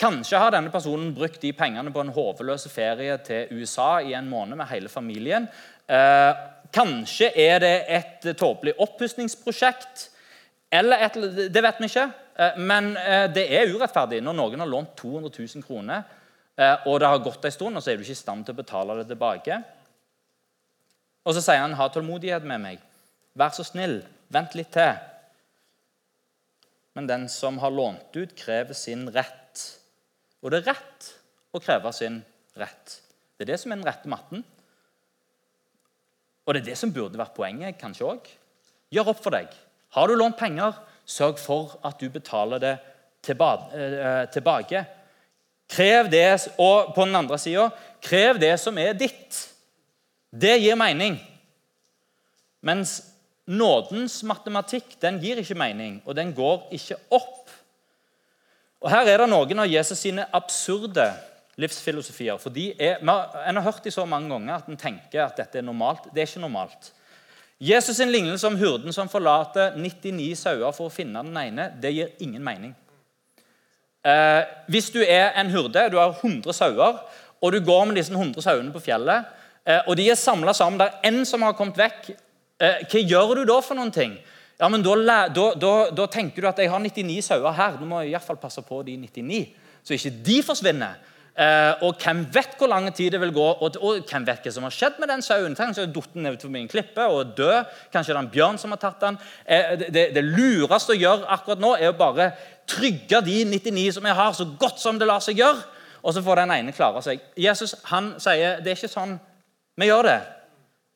Kanskje 0.00 0.40
har 0.40 0.56
denne 0.56 0.72
personen 0.72 1.12
brukt 1.16 1.44
de 1.44 1.52
pengene 1.56 1.92
på 1.92 2.00
en 2.00 2.16
hodeløs 2.16 2.64
ferie 2.72 3.20
til 3.24 3.52
USA 3.60 3.98
i 4.00 4.16
en 4.16 4.32
måned 4.32 4.56
med 4.56 4.72
hele 4.72 4.88
familien. 4.88 5.44
Eh, 5.86 6.32
kanskje 6.72 7.30
er 7.36 7.60
det 7.62 7.74
et 7.98 8.28
tåpelig 8.38 8.76
oppussingsprosjekt. 8.82 10.10
Eller 10.72 11.06
et, 11.06 11.18
Det 11.52 11.62
vet 11.62 11.80
vi 11.80 11.90
ikke. 11.90 12.06
Eh, 12.36 12.58
men 12.58 12.96
eh, 12.96 13.26
det 13.32 13.46
er 13.54 13.72
urettferdig 13.72 14.22
når 14.24 14.38
noen 14.38 14.64
har 14.64 14.70
lånt 14.70 14.96
200 14.98 15.32
000 15.38 15.66
kroner, 15.66 16.06
og 16.88 16.94
det 17.02 17.08
har 17.12 17.18
gått 17.20 17.44
en 17.44 17.52
stund, 17.52 17.76
og 17.76 17.82
så 17.84 17.90
er 17.92 17.98
du 17.98 18.02
ikke 18.06 18.14
i 18.14 18.16
stand 18.16 18.46
til 18.46 18.54
å 18.54 18.56
betale 18.62 18.94
det 18.96 19.10
tilbake. 19.10 19.58
Og 21.26 21.34
så 21.36 21.42
sier 21.44 21.60
han, 21.60 21.74
'Ha 21.74 21.88
tålmodighet 21.92 22.46
med 22.48 22.60
meg. 22.62 22.78
Vær 23.34 23.52
så 23.52 23.64
snill. 23.66 23.98
Vent 24.32 24.54
litt 24.54 24.72
til.' 24.72 24.96
Men 26.94 27.06
den 27.06 27.28
som 27.28 27.58
har 27.58 27.70
lånt 27.70 28.16
ut, 28.16 28.32
krever 28.32 28.72
sin 28.72 29.04
rett. 29.12 29.80
Og 30.40 30.50
det 30.50 30.62
er 30.62 30.72
rett 30.72 31.10
å 31.52 31.60
kreve 31.60 31.92
sin 31.92 32.22
rett. 32.56 33.00
Det 33.36 33.44
er 33.44 33.52
det 33.52 33.60
som 33.60 33.72
er 33.72 33.76
den 33.76 33.88
rette 33.88 34.08
matten. 34.08 34.44
Og 36.46 36.54
det 36.54 36.62
er 36.62 36.68
det 36.70 36.78
som 36.78 36.92
burde 36.94 37.18
vært 37.18 37.34
poenget 37.36 37.78
kanskje 37.80 38.06
òg. 38.06 38.28
Gjør 38.94 39.10
opp 39.12 39.22
for 39.24 39.34
deg. 39.34 39.50
Har 39.96 40.06
du 40.08 40.14
lånt 40.14 40.38
penger, 40.38 40.76
sørg 41.06 41.40
for 41.42 41.74
at 41.86 41.98
du 41.98 42.10
betaler 42.10 42.62
det 42.62 42.74
eh, 42.76 44.22
tilbake. 44.30 44.84
Krev 45.66 46.10
det, 46.10 46.28
og 46.62 46.94
på 46.94 47.06
den 47.06 47.18
andre 47.18 47.38
sida, 47.42 47.68
krev 48.02 48.38
det 48.38 48.54
som 48.62 48.78
er 48.78 48.94
ditt. 48.94 49.40
Det 50.30 50.54
gir 50.62 50.78
mening. 50.78 51.18
Mens 52.66 53.00
nådens 53.46 54.20
matematikk 54.26 54.96
den 55.02 55.18
gir 55.22 55.40
ikke 55.42 55.58
mening, 55.58 56.00
og 56.06 56.14
den 56.18 56.32
går 56.34 56.68
ikke 56.78 56.98
opp. 57.14 57.50
Og 58.82 58.90
Her 58.92 59.08
er 59.10 59.22
det 59.22 59.30
noen 59.30 59.62
av 59.64 59.70
Jesus 59.70 60.02
sine 60.04 60.26
absurde 60.34 61.08
livsfilosofier. 61.56 62.38
For 62.38 62.52
de 62.52 62.72
er, 62.78 63.00
En 63.00 63.56
har 63.56 63.62
hørt 63.62 63.84
de 63.84 63.90
så 63.90 64.04
mange 64.04 64.28
ganger 64.28 64.54
at 64.54 64.68
en 64.68 64.76
tenker 64.76 65.24
at 65.24 65.36
dette 65.36 65.58
er 65.58 65.62
normalt. 65.62 66.08
Det 66.14 66.22
er 66.22 66.26
ikke 66.26 66.40
normalt. 66.40 66.92
Jesus' 67.60 67.96
sin 67.96 68.12
lignelse 68.12 68.46
om 68.46 68.56
hurden 68.56 68.92
som 68.92 69.08
forlater 69.08 69.76
99 69.76 70.34
sauer 70.36 70.72
for 70.76 70.90
å 70.90 70.92
finne 70.92 71.22
den 71.24 71.36
ene, 71.40 71.70
det 71.80 71.94
gir 71.94 72.10
ingen 72.20 72.44
mening. 72.44 72.74
Eh, 74.04 74.42
hvis 74.68 74.90
du 74.92 75.00
er 75.00 75.32
en 75.40 75.50
hurde, 75.50 75.88
du 75.90 75.96
har 75.96 76.12
100 76.12 76.52
sauer, 76.52 77.00
og 77.40 77.52
du 77.52 77.60
går 77.64 77.86
med 77.88 77.96
disse 77.96 78.12
100 78.12 78.44
sauene 78.44 78.72
på 78.72 78.82
fjellet, 78.84 79.24
eh, 79.64 79.80
og 79.88 79.96
de 79.96 80.10
er 80.10 80.20
samla 80.20 80.52
sammen, 80.52 80.78
det 80.78 80.90
er 80.90 81.10
én 81.10 81.24
som 81.24 81.42
har 81.42 81.56
kommet 81.56 81.80
vekk, 81.80 82.10
eh, 82.60 82.84
hva 82.84 83.02
gjør 83.08 83.34
du 83.34 83.44
da 83.48 83.60
for 83.60 83.74
noen 83.74 83.92
ting? 83.92 84.18
Ja, 84.60 84.68
men 84.68 84.82
da, 84.82 84.94
da, 85.28 85.54
da, 85.54 85.72
da 85.92 86.06
tenker 86.12 86.42
du 86.42 86.48
at 86.48 86.60
jeg 86.60 86.70
har 86.70 86.80
99 86.80 87.24
sauer 87.24 87.52
her. 87.52 87.76
Du 87.76 87.84
må 87.84 88.00
i 88.00 88.14
hvert 88.14 88.24
fall 88.24 88.38
passe 88.40 88.62
på 88.64 88.82
de 88.86 88.94
99, 88.96 89.42
så 89.84 89.96
ikke 89.96 90.14
de 90.24 90.36
forsvinner. 90.44 90.94
Eh, 91.36 91.82
og 91.84 91.98
hvem 92.00 92.22
vet 92.32 92.54
hvor 92.56 92.70
lang 92.72 92.86
tid 92.96 93.10
det 93.12 93.20
vil 93.20 93.34
gå, 93.36 93.44
og, 93.44 93.74
og, 93.84 93.98
hvem 94.08 94.24
vet 94.24 94.46
hva 94.46 94.52
som 94.54 94.64
har 94.64 94.72
skjedd 94.72 95.00
med 95.02 95.10
den 95.12 95.24
sauen? 95.24 95.56
Kanskje 95.58 95.84
den 95.84 96.22
ned 96.24 96.38
forbi 96.40 96.62
en 96.62 96.70
klippe 96.72 97.04
og 97.12 97.34
død. 97.36 97.72
Kanskje 97.92 98.14
det 98.14 98.16
er 98.16 98.22
en 98.22 98.30
bjørn 98.32 98.60
som 98.62 98.72
har 98.72 98.80
tatt 98.80 99.02
den. 99.04 99.18
Eh, 99.44 99.74
det, 99.82 99.90
det, 99.92 100.04
det, 100.16 100.22
lureste 100.24 100.94
å 100.94 100.96
gjøre 100.96 101.28
akkurat 101.36 101.60
nå 101.60 101.74
er 101.76 101.92
å 101.92 101.98
bare 101.98 102.30
trygge 102.66 103.20
de 103.26 103.42
99 103.52 103.98
som 103.98 104.08
jeg 104.08 104.16
har, 104.16 104.32
så 104.32 104.46
godt 104.56 104.80
som 104.80 104.96
det 104.96 105.08
lar 105.10 105.20
seg 105.24 105.42
gjøre. 105.42 105.60
Og 106.06 106.14
så 106.14 106.22
får 106.24 106.40
den 106.40 106.54
ene 106.54 106.72
klare 106.72 107.02
seg. 107.04 107.20
Jesus 107.36 107.74
han 107.90 108.14
sier 108.22 108.62
det 108.62 108.72
er 108.72 108.78
ikke 108.78 108.92
sånn 108.94 109.18
vi 109.76 109.90
gjør 109.90 110.08
det. 110.08 110.20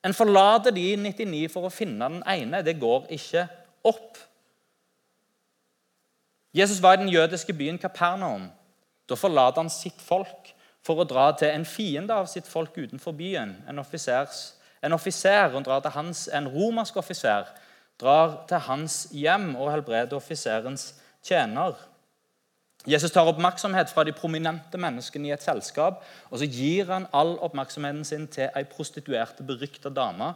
En 0.07 0.17
forlater 0.17 0.73
de 0.73 0.87
99 0.97 1.51
for 1.53 1.69
å 1.69 1.73
finne 1.75 2.07
den 2.07 2.23
ene. 2.25 2.63
Det 2.65 2.79
går 2.81 3.11
ikke 3.13 3.45
opp. 3.91 4.17
Jesus 6.57 6.81
var 6.81 6.97
i 6.97 7.03
den 7.03 7.13
jødiske 7.13 7.53
byen 7.53 7.77
Kapernaum. 7.79 8.49
Da 9.11 9.19
forlater 9.19 9.65
han 9.65 9.73
sitt 9.73 9.99
folk 10.03 10.53
for 10.87 11.03
å 11.03 11.09
dra 11.09 11.27
til 11.37 11.51
en 11.53 11.67
fiende 11.69 12.15
av 12.15 12.31
sitt 12.31 12.49
folk 12.49 12.79
utenfor 12.79 13.17
byen. 13.19 13.57
En, 13.69 13.83
offisers, 13.83 14.55
en 14.81 14.97
offiser 14.97 15.59
drar 15.61 15.83
til 15.85 15.95
hans, 15.97 16.29
en 16.33 16.49
romersk 16.51 17.01
offiser 17.03 17.51
drar 18.01 18.41
til 18.49 18.63
hans 18.65 19.03
hjem 19.13 19.53
og 19.59 19.73
helbreder 19.75 20.17
offiserens 20.17 20.95
tjener. 21.27 21.75
Jesus 22.89 23.13
tar 23.13 23.29
oppmerksomhet 23.29 23.91
fra 23.93 24.07
de 24.09 24.15
prominente 24.17 24.79
menneskene 24.81 25.29
i 25.29 25.35
et 25.35 25.45
selskap, 25.45 26.01
og 26.31 26.41
så 26.41 26.49
gir 26.49 26.89
han 26.89 27.11
all 27.13 27.35
oppmerksomheten 27.45 28.07
sin 28.09 28.25
til 28.33 28.49
ei 28.57 28.65
prostituerte, 28.65 29.45
berykta 29.45 29.93
dame. 29.93 30.31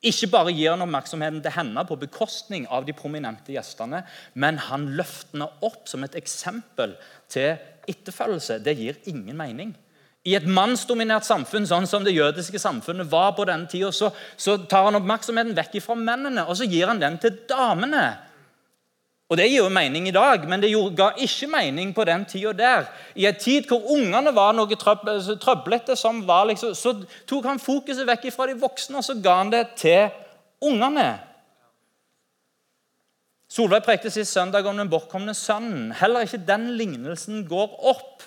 Ikke 0.00 0.30
bare 0.32 0.54
gir 0.56 0.72
han 0.72 0.80
oppmerksomheten 0.80 1.42
til 1.44 1.52
henne 1.52 1.84
på 1.84 1.98
bekostning 2.00 2.64
av 2.72 2.86
de 2.88 2.94
prominente 2.96 3.52
gjestene, 3.52 4.00
men 4.32 4.62
han 4.70 4.88
løfter 4.96 5.36
henne 5.36 5.50
opp 5.66 5.90
som 5.92 6.06
et 6.06 6.16
eksempel 6.16 6.96
til 7.28 7.60
etterfølgelse, 7.90 8.60
det 8.64 8.76
gir 8.78 8.98
ingen 9.10 9.36
mening. 9.36 9.74
I 10.28 10.34
et 10.36 10.44
mannsdominert 10.44 11.24
samfunn 11.24 11.64
sånn 11.68 11.86
som 11.88 12.04
det 12.04 12.12
jødiske 12.12 12.60
samfunnet 12.60 13.08
var 13.08 13.32
på 13.36 13.46
denne 13.48 13.70
tida, 13.70 13.88
så, 13.92 14.10
så, 14.36 14.58
tar 14.68 14.90
han 14.90 14.98
oppmerksomheten 14.98 15.54
vekk 15.56 15.78
fra 15.80 15.96
mennene 15.96 16.44
og 16.44 16.58
så 16.58 16.68
gir 16.68 16.90
han 16.92 17.00
den 17.00 17.16
til 17.22 17.38
damene. 17.48 18.04
Og 19.30 19.38
Det 19.38 19.46
gir 19.46 19.62
jo 19.62 19.70
mening 19.70 20.08
i 20.10 20.12
dag, 20.12 20.42
men 20.50 20.60
det 20.60 20.72
ga 20.98 21.12
ikke 21.16 21.46
mening 21.46 21.94
på 21.94 22.04
den 22.04 22.24
tida 22.26 22.52
der. 22.52 22.88
I 23.14 23.28
en 23.30 23.38
tid 23.38 23.68
hvor 23.70 23.86
ungene 23.94 24.34
var 24.34 24.52
noe 24.52 24.76
trøblete, 24.76 25.96
som 25.96 26.24
var 26.26 26.48
liksom, 26.50 26.74
så 26.74 26.96
tok 27.30 27.46
han 27.46 27.62
fokuset 27.62 28.08
vekk 28.08 28.26
fra 28.34 28.50
de 28.50 28.58
voksne 28.58 28.98
og 28.98 29.06
så 29.06 29.14
ga 29.22 29.38
han 29.38 29.52
det 29.54 29.68
til 29.78 30.10
ungene. 30.60 31.29
Solveig 33.60 33.82
prekte 33.84 34.08
sist 34.08 34.32
søndag 34.32 34.64
om 34.64 34.78
den 34.80 34.88
bortkomne 34.88 35.34
sønnen. 35.36 35.90
Heller 35.92 36.24
ikke 36.24 36.38
den 36.48 36.70
lignelsen 36.78 37.42
går 37.44 37.74
opp. 37.90 38.22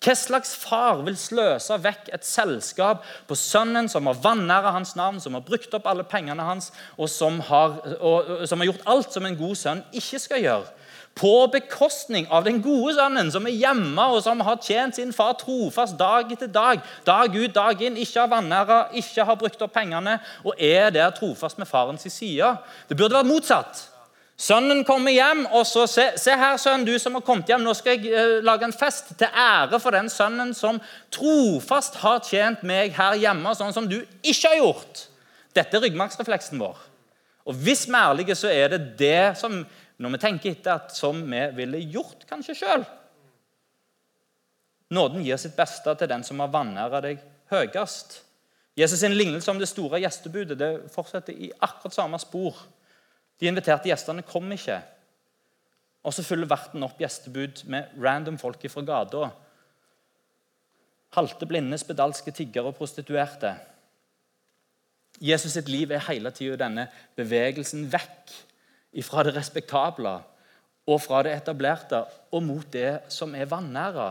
Hva 0.00 0.14
slags 0.16 0.54
far 0.56 1.02
vil 1.04 1.18
sløse 1.20 1.76
vekk 1.84 2.06
et 2.16 2.24
selskap 2.24 3.02
på 3.28 3.36
sønnen 3.36 3.90
som 3.92 4.08
har 4.08 4.16
vanæra 4.24 4.72
hans 4.72 4.94
navn, 4.96 5.18
som 5.20 5.36
har 5.36 5.44
brukt 5.44 5.76
opp 5.76 5.90
alle 5.90 6.06
pengene 6.08 6.46
hans, 6.46 6.70
og 6.96 7.10
som 7.12 7.36
har, 7.50 7.74
og, 7.98 8.46
som 8.48 8.62
har 8.62 8.70
gjort 8.70 8.88
alt 8.94 9.18
som 9.18 9.28
en 9.28 9.36
god 9.36 9.60
sønn 9.60 9.84
ikke 9.92 10.22
skal 10.24 10.44
gjøre? 10.46 10.74
på 11.18 11.32
bekostning 11.50 12.28
av 12.30 12.44
den 12.46 12.60
gode 12.62 12.92
sønnen 12.94 13.32
som 13.34 13.46
er 13.50 13.56
hjemme 13.58 14.04
og 14.14 14.20
som 14.22 14.38
har 14.46 14.60
tjent 14.62 14.94
sin 14.94 15.10
far 15.10 15.32
trofast 15.40 15.96
dag 15.98 16.30
etter 16.30 16.46
dag, 16.46 16.78
dag 17.02 17.34
ut, 17.34 17.50
dag 17.56 17.82
inn, 17.82 17.98
ikke 17.98 18.22
har 18.22 18.30
vanæra, 18.30 18.78
ikke 18.94 19.26
har 19.26 19.40
brukt 19.40 19.66
opp 19.66 19.74
pengene 19.74 20.20
og 20.44 20.54
er 20.54 20.92
der 20.94 21.10
trofast 21.16 21.58
med 21.58 21.66
farens 21.66 22.06
side. 22.06 22.54
Det 22.86 22.94
burde 22.94 23.18
vært 23.18 23.32
motsatt. 23.34 23.88
Sønnen 24.38 24.84
kommer 24.86 25.10
hjem, 25.10 25.40
og 25.50 25.64
så 25.66 25.82
se, 25.90 26.04
se, 26.14 26.34
her, 26.38 26.54
sønn, 26.62 26.84
du 26.86 26.92
som 27.02 27.16
har 27.18 27.24
kommet 27.26 27.48
hjem. 27.50 27.64
Nå 27.66 27.72
skal 27.74 27.96
jeg 27.96 28.12
eh, 28.14 28.36
lage 28.46 28.68
en 28.68 28.74
fest 28.76 29.10
til 29.18 29.26
ære 29.34 29.80
for 29.82 29.96
den 29.96 30.06
sønnen 30.12 30.52
som 30.54 30.78
trofast 31.14 31.98
har 32.04 32.20
tjent 32.22 32.62
meg 32.66 32.94
her 32.94 33.18
hjemme, 33.18 33.54
sånn 33.58 33.74
som 33.74 33.88
du 33.90 33.96
ikke 34.22 34.52
har 34.52 34.60
gjort. 34.60 35.02
Dette 35.58 35.74
er 35.74 35.82
ryggmargsrefleksen 35.82 36.62
vår. 36.62 36.78
Og 37.50 37.58
hvis 37.66 37.88
vi 37.88 37.96
er 37.96 38.12
ærlige, 38.12 38.38
så 38.38 38.52
er 38.52 38.76
det 38.76 38.80
det 39.00 39.34
som 39.40 39.58
når 39.98 40.14
vi 40.14 40.22
tenker 40.22 40.54
etter 40.54 40.76
at 40.76 40.94
som 40.94 41.18
vi 41.26 41.42
ville 41.58 41.82
gjort 41.90 42.22
kanskje 42.30 42.54
sjøl. 42.60 42.86
Nåden 44.94 45.24
gir 45.26 45.40
sitt 45.40 45.56
beste 45.58 45.98
til 45.98 46.08
den 46.14 46.22
som 46.24 46.38
har 46.44 46.52
vanæra 46.52 47.02
deg 47.04 47.18
høyest. 47.50 48.20
Jesus' 48.78 49.02
sin 49.02 49.16
lignelse 49.18 49.50
om 49.50 49.58
det 49.58 49.68
store 49.68 49.98
gjestebudet 49.98 50.58
det 50.60 50.72
fortsetter 50.94 51.34
i 51.34 51.50
akkurat 51.58 51.96
samme 51.96 52.20
spor. 52.22 52.54
De 53.38 53.46
inviterte 53.46 53.90
gjestene 53.90 54.24
kom 54.26 54.50
ikke. 54.52 54.80
Og 56.06 56.14
så 56.14 56.24
fyller 56.26 56.50
verten 56.50 56.84
opp 56.86 56.98
gjestebud 57.00 57.64
med 57.70 57.94
random 58.00 58.38
folk 58.40 58.64
fra 58.70 58.84
gata. 58.86 59.30
Halte, 61.16 61.46
blinde, 61.48 61.78
spedalske, 61.80 62.34
tiggere 62.34 62.70
og 62.70 62.78
prostituerte. 62.78 63.54
Jesus 65.20 65.56
sitt 65.56 65.68
liv 65.70 65.90
er 65.90 66.04
hele 66.06 66.30
tida 66.34 66.58
denne 66.60 66.86
bevegelsen 67.18 67.88
vekk 67.90 68.34
fra 69.04 69.24
det 69.26 69.34
respektable 69.36 70.14
og 70.88 71.00
fra 71.02 71.20
det 71.26 71.34
etablerte 71.36 72.00
og 72.32 72.42
mot 72.42 72.66
det 72.72 73.10
som 73.12 73.34
er 73.34 73.48
vanæra. 73.50 74.08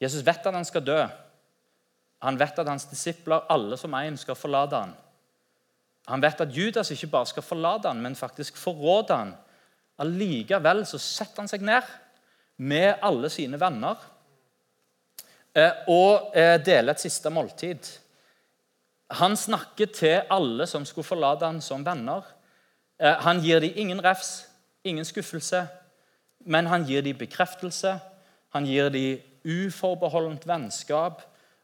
Jesus 0.00 0.24
vet 0.26 0.46
at 0.46 0.54
han 0.54 0.64
skal 0.64 0.84
dø. 0.84 0.98
Han 2.24 2.38
vet 2.40 2.58
at 2.58 2.68
hans 2.68 2.86
disipler, 2.88 3.44
alle 3.52 3.76
som 3.76 3.94
en, 3.94 4.16
skal 4.16 4.38
forlate 4.38 4.78
han. 4.80 4.94
Han 6.06 6.22
vet 6.22 6.40
at 6.40 6.54
Judas 6.54 6.90
ikke 6.94 7.10
bare 7.12 7.26
skal 7.26 7.44
forlate 7.44 7.90
han, 7.90 8.00
men 8.02 8.16
faktisk 8.16 8.56
forråde 8.60 9.16
han. 9.16 9.34
Allikevel 9.98 10.84
så 10.86 11.00
setter 11.02 11.42
han 11.42 11.50
seg 11.50 11.64
ned 11.66 11.86
med 12.56 13.02
alle 13.04 13.28
sine 13.32 13.58
venner 13.60 13.96
eh, 15.56 15.84
og 15.92 16.36
eh, 16.36 16.56
deler 16.62 16.94
et 16.94 17.02
siste 17.02 17.32
måltid. 17.32 17.88
Han 19.20 19.36
snakker 19.36 19.90
til 19.94 20.32
alle 20.32 20.66
som 20.66 20.86
skulle 20.88 21.06
forlate 21.06 21.46
han 21.46 21.60
som 21.64 21.84
venner. 21.86 22.24
Eh, 22.98 23.16
han 23.26 23.42
gir 23.44 23.60
dem 23.60 23.76
ingen 23.76 24.02
refs, 24.04 24.46
ingen 24.84 25.04
skuffelse, 25.04 25.66
men 26.46 26.68
han 26.70 26.86
gir 26.86 27.02
dem 27.02 27.18
bekreftelse. 27.18 27.96
Han 28.54 28.66
gir 28.68 28.90
dem 28.94 29.22
uforbeholdent 29.46 30.46
vennskap, 30.48 31.22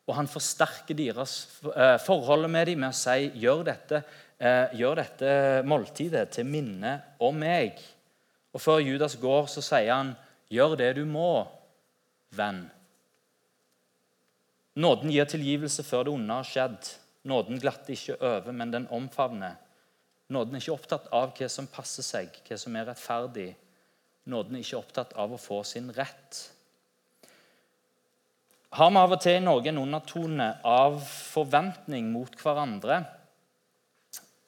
og 0.09 0.17
han 0.19 0.29
forsterker 0.31 0.97
deres 0.99 1.37
forhold 1.63 2.03
forholdet 2.03 2.51
med 2.51 2.67
dem 2.67 2.83
med 2.83 2.91
å 2.91 2.97
si 2.97 3.29
gjør 3.39 3.65
dette, 3.69 4.03
eh, 4.39 4.75
gjør 4.79 4.99
dette 4.99 5.33
måltidet 5.69 6.29
til 6.35 6.49
minne 6.49 6.97
om 7.23 7.39
meg. 7.39 7.79
Og 8.53 8.61
Før 8.61 8.83
Judas 8.83 9.17
går, 9.17 9.47
så 9.47 9.63
sier 9.63 9.95
han, 9.95 10.17
'Gjør 10.51 10.77
det 10.77 10.97
du 10.97 11.05
må, 11.05 11.47
venn'. 12.37 12.69
Nåden 14.77 15.11
gir 15.11 15.25
tilgivelse 15.25 15.83
før 15.83 16.05
det 16.05 16.13
onde 16.13 16.35
har 16.35 16.45
skjedd. 16.45 16.91
Nåden 17.25 17.61
glatter 17.61 17.93
ikke 17.93 18.19
over, 18.21 18.53
men 18.53 18.71
den 18.71 18.89
omfavner. 18.91 19.57
Nåden 20.29 20.57
er 20.57 20.61
ikke 20.61 20.75
opptatt 20.75 21.09
av 21.13 21.33
hva 21.37 21.49
som 21.49 21.67
passer 21.67 22.03
seg, 22.03 22.29
hva 22.49 22.59
som 22.59 22.77
er 22.77 22.89
rettferdig. 22.89 23.55
Nåden 24.33 24.57
er 24.57 24.65
ikke 24.65 24.81
opptatt 24.81 25.13
av 25.19 25.33
å 25.33 25.41
få 25.41 25.63
sin 25.65 25.91
rett. 25.93 26.41
Har 28.73 28.89
vi 28.89 28.97
av 28.97 29.13
og 29.13 29.21
til 29.21 29.35
i 29.37 29.45
Norge 29.45 29.69
en 29.69 29.83
undertone 29.83 30.47
av 30.65 30.95
forventning 31.05 32.07
mot 32.09 32.33
hverandre? 32.41 33.03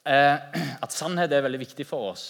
Eh, 0.00 0.60
at 0.80 0.94
sannhet 0.96 1.32
er 1.32 1.42
veldig 1.44 1.60
viktig 1.60 1.84
for 1.84 2.14
oss. 2.14 2.22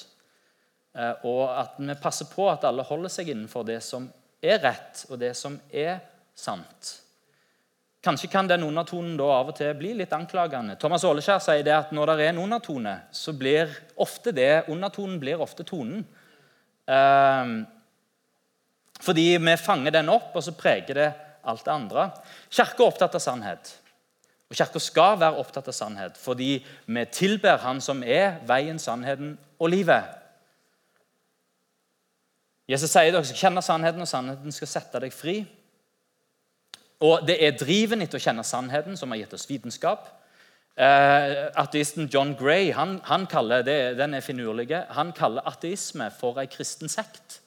Eh, 0.90 1.22
og 1.30 1.44
at 1.52 1.76
vi 1.78 1.94
passer 2.02 2.26
på 2.33 2.48
at 2.50 2.66
alle 2.66 2.83
holder 2.88 3.12
seg 3.14 3.30
innenfor 3.30 3.62
det 3.68 3.78
som 3.87 4.09
er 4.42 4.59
rett, 4.64 5.04
og 5.07 5.20
det 5.22 5.30
som 5.38 5.54
er 5.70 6.00
sant. 6.35 6.96
Kanskje 8.02 8.33
kan 8.33 8.50
den 8.50 8.66
undertonen 8.66 9.14
da 9.20 9.28
av 9.37 9.52
og 9.52 9.57
til 9.61 9.70
bli 9.78 9.92
litt 10.00 10.16
anklagende. 10.18 10.74
Thomas 10.83 11.07
Åleskjær 11.07 11.44
sier 11.46 11.62
det 11.62 11.76
at 11.76 11.92
når 11.94 12.11
det 12.11 12.24
er 12.24 12.33
en 12.33 12.42
undertone, 12.42 12.96
så 13.14 13.37
blir 13.38 13.70
ofte 14.02 14.35
det 14.35 14.64
undertonen 14.66 15.22
blir 15.22 15.46
ofte 15.46 15.62
tonen. 15.62 16.02
Eh, 16.90 17.54
fordi 18.98 19.28
vi 19.38 19.57
fanger 19.62 19.94
den 19.94 20.11
opp, 20.11 20.35
og 20.35 20.42
så 20.42 20.57
preger 20.59 20.98
det 20.98 21.09
alt 21.50 21.64
det 21.66 21.72
andre. 21.74 22.11
Kirka 22.50 22.83
er 22.83 22.90
opptatt 22.90 23.16
av 23.16 23.22
sannhet. 23.22 23.72
Og 24.50 24.59
Kirka 24.59 24.83
skal 24.83 25.18
være 25.20 25.40
opptatt 25.40 25.70
av 25.70 25.76
sannhet, 25.76 26.18
fordi 26.20 26.59
vi 26.87 27.07
tilber 27.12 27.62
Han 27.64 27.80
som 27.80 28.02
er 28.02 28.40
veien, 28.46 28.78
sannheten 28.78 29.37
og 29.59 29.72
livet. 29.72 30.04
Jesus 32.68 32.90
sier 32.90 33.12
dere 33.12 33.24
skal 33.28 33.42
kjenne 33.48 33.62
sannheten, 33.64 34.00
og 34.00 34.09
sannheten 34.09 34.52
skal 34.52 34.70
sette 34.70 35.00
deg 35.02 35.12
fri. 35.12 35.42
Og 37.04 37.24
det 37.28 37.37
er 37.42 37.57
driven 37.59 38.04
etter 38.04 38.20
å 38.20 38.24
kjenne 38.24 38.44
sannheten 38.46 38.96
som 38.96 39.12
har 39.12 39.20
gitt 39.20 39.35
oss 39.37 39.48
vitenskap. 39.50 40.07
Eh, 40.74 41.35
ateisten 41.61 42.09
John 42.11 42.33
Gray 42.35 42.72
han, 42.74 42.96
han 43.07 43.28
kaller 43.30 43.62
det, 43.62 43.94
den 43.98 44.16
er 44.16 44.24
finurlige, 44.26 44.80
han 44.90 45.12
kaller 45.14 45.46
ateisme 45.46 46.09
for 46.11 46.40
en 46.40 46.50
kristen 46.50 46.90
sekt. 46.90 47.40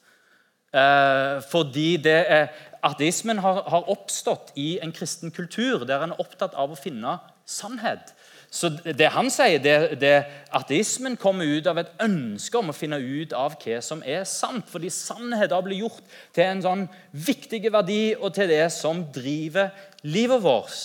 Eh, 0.72 1.40
fordi 1.50 1.96
det 2.04 2.18
er, 2.28 2.48
ateismen 2.84 3.38
har, 3.42 3.62
har, 3.70 3.88
oppstått 3.90 4.52
i 4.56 4.78
en 4.82 4.92
kristen 4.94 5.32
kultur 5.34 5.84
der 5.88 6.04
en 6.04 6.14
er 6.14 6.20
opptatt 6.22 6.54
av 6.58 6.72
å 6.72 6.78
finne 6.78 7.18
sannhet. 7.48 8.12
Så 8.50 8.70
det 8.70 9.10
han 9.12 9.28
sier, 9.32 9.60
det, 9.60 10.00
det, 10.00 10.12
Ateismen 10.56 11.18
kommer 11.20 11.44
ut 11.44 11.66
av 11.68 11.80
et 11.82 11.90
ønske 12.00 12.56
om 12.60 12.70
å 12.72 12.76
finne 12.76 12.96
ut 12.96 13.34
av 13.36 13.58
hva 13.60 13.80
som 13.84 14.00
er 14.00 14.22
sant. 14.28 14.64
Fordi 14.70 14.88
sannhet 14.92 15.52
har 15.52 15.64
blitt 15.66 15.82
gjort 15.82 16.14
til 16.36 16.46
en 16.46 16.62
sånn 16.64 16.86
viktig 17.12 17.60
verdi 17.68 18.14
og 18.16 18.32
til 18.36 18.48
det 18.48 18.64
som 18.72 19.02
driver 19.12 19.74
livet 20.08 20.40
vårt. 20.44 20.78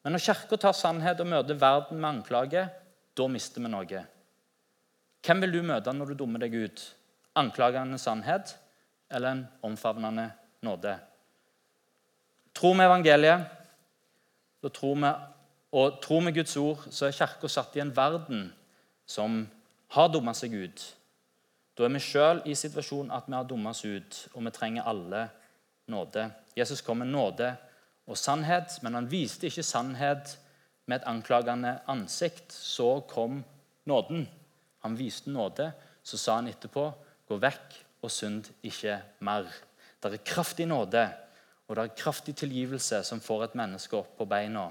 Men 0.00 0.16
når 0.16 0.24
Kirka 0.30 0.56
tar 0.56 0.76
sannhet 0.76 1.20
og 1.20 1.28
møter 1.28 1.60
verden 1.60 2.00
med 2.00 2.08
anklage, 2.14 2.64
da 3.16 3.28
mister 3.28 3.60
vi 3.60 3.68
noe. 3.68 4.06
Hvem 5.20 5.44
vil 5.44 5.58
du 5.58 5.62
møte 5.68 5.92
når 5.92 6.12
du 6.12 6.22
dummer 6.22 6.40
deg 6.40 6.56
ut? 6.56 6.86
Anklagende 7.36 8.00
sannhet 8.00 8.56
eller 9.10 9.30
en 9.30 9.48
omfavnende 9.62 10.30
nåde? 10.62 10.98
Tror 12.54 12.74
vi 12.74 12.84
evangeliet, 12.84 13.46
tror 14.74 14.94
vi 14.94 15.12
og 15.72 16.00
tror 16.02 16.20
vi 16.26 16.32
Guds 16.32 16.56
ord, 16.56 16.86
så 16.90 17.06
er 17.06 17.14
Kirka 17.14 17.48
satt 17.48 17.76
i 17.76 17.82
en 17.82 17.92
verden 17.96 18.48
som 19.06 19.44
har 19.94 20.08
dumma 20.10 20.34
seg 20.34 20.54
ut. 20.54 20.82
Da 21.78 21.86
er 21.86 21.94
vi 21.94 22.02
sjøl 22.02 22.42
i 22.50 22.56
situasjonen 22.58 23.12
at 23.14 23.28
vi 23.28 23.36
har 23.38 23.46
dumma 23.46 23.70
oss 23.70 23.84
ut, 23.86 24.18
og 24.34 24.42
vi 24.44 24.52
trenger 24.54 24.88
alle 24.90 25.28
nåde. 25.90 26.26
Jesus 26.58 26.82
kom 26.82 26.98
med 27.02 27.12
nåde 27.12 27.52
og 28.10 28.18
sannhet, 28.18 28.80
men 28.82 28.98
han 28.98 29.10
viste 29.10 29.46
ikke 29.46 29.62
sannhet 29.66 30.34
med 30.90 31.00
et 31.00 31.06
anklagende 31.06 31.76
ansikt. 31.88 32.52
Så 32.52 33.00
kom 33.08 33.44
nåden. 33.86 34.26
Han 34.82 34.98
viste 34.98 35.30
nåde. 35.30 35.70
Så 36.02 36.18
sa 36.18 36.34
han 36.34 36.48
etterpå, 36.48 36.92
'Gå 37.28 37.36
vekk 37.38 37.84
og 38.02 38.10
synd 38.10 38.50
ikke 38.62 39.02
mer'. 39.20 39.52
Det 40.02 40.12
er 40.12 40.24
kraftig 40.24 40.66
nåde, 40.66 41.12
og 41.68 41.76
det 41.76 41.82
er 41.84 41.96
kraftig 41.96 42.36
tilgivelse 42.36 43.04
som 43.04 43.20
får 43.20 43.44
et 43.44 43.54
menneske 43.54 43.96
opp 43.96 44.16
på 44.18 44.24
beina. 44.24 44.70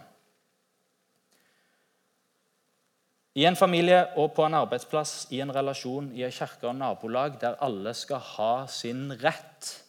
I 3.36 3.46
en 3.46 3.56
familie 3.56 4.08
og 4.18 4.34
på 4.34 4.46
en 4.46 4.54
arbeidsplass, 4.54 5.28
i 5.32 5.40
en 5.40 5.56
relasjon, 5.56 6.12
i 6.12 6.24
en 6.24 6.32
kirke 6.32 6.68
og 6.68 6.76
nabolag 6.76 7.38
der 7.42 7.60
alle 7.62 7.94
skal 7.94 8.18
ha 8.18 8.68
sin 8.68 9.12
rett, 9.22 9.86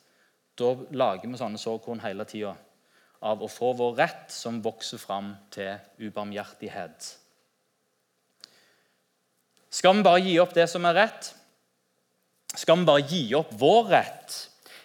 da 0.58 0.74
lager 0.90 1.28
vi 1.28 1.40
sånne 1.40 1.58
sårkorn 1.58 2.04
hele 2.04 2.24
tida 2.24 2.52
av 3.20 3.42
å 3.42 3.48
få 3.48 3.72
vår 3.76 3.96
rett 3.96 4.32
som 4.32 4.62
vokser 4.64 5.00
fram 5.00 5.34
til 5.52 5.76
ubarmhjertighet. 5.98 7.16
Skal 9.70 9.96
vi 9.96 10.04
bare 10.06 10.22
gi 10.24 10.38
opp 10.42 10.54
det 10.56 10.66
som 10.70 10.86
er 10.88 10.96
rett? 10.96 11.34
Skal 12.54 12.78
vi 12.78 12.84
bare 12.88 13.06
gi 13.06 13.34
opp 13.38 13.52
vår 13.58 13.84
rett? 13.92 14.38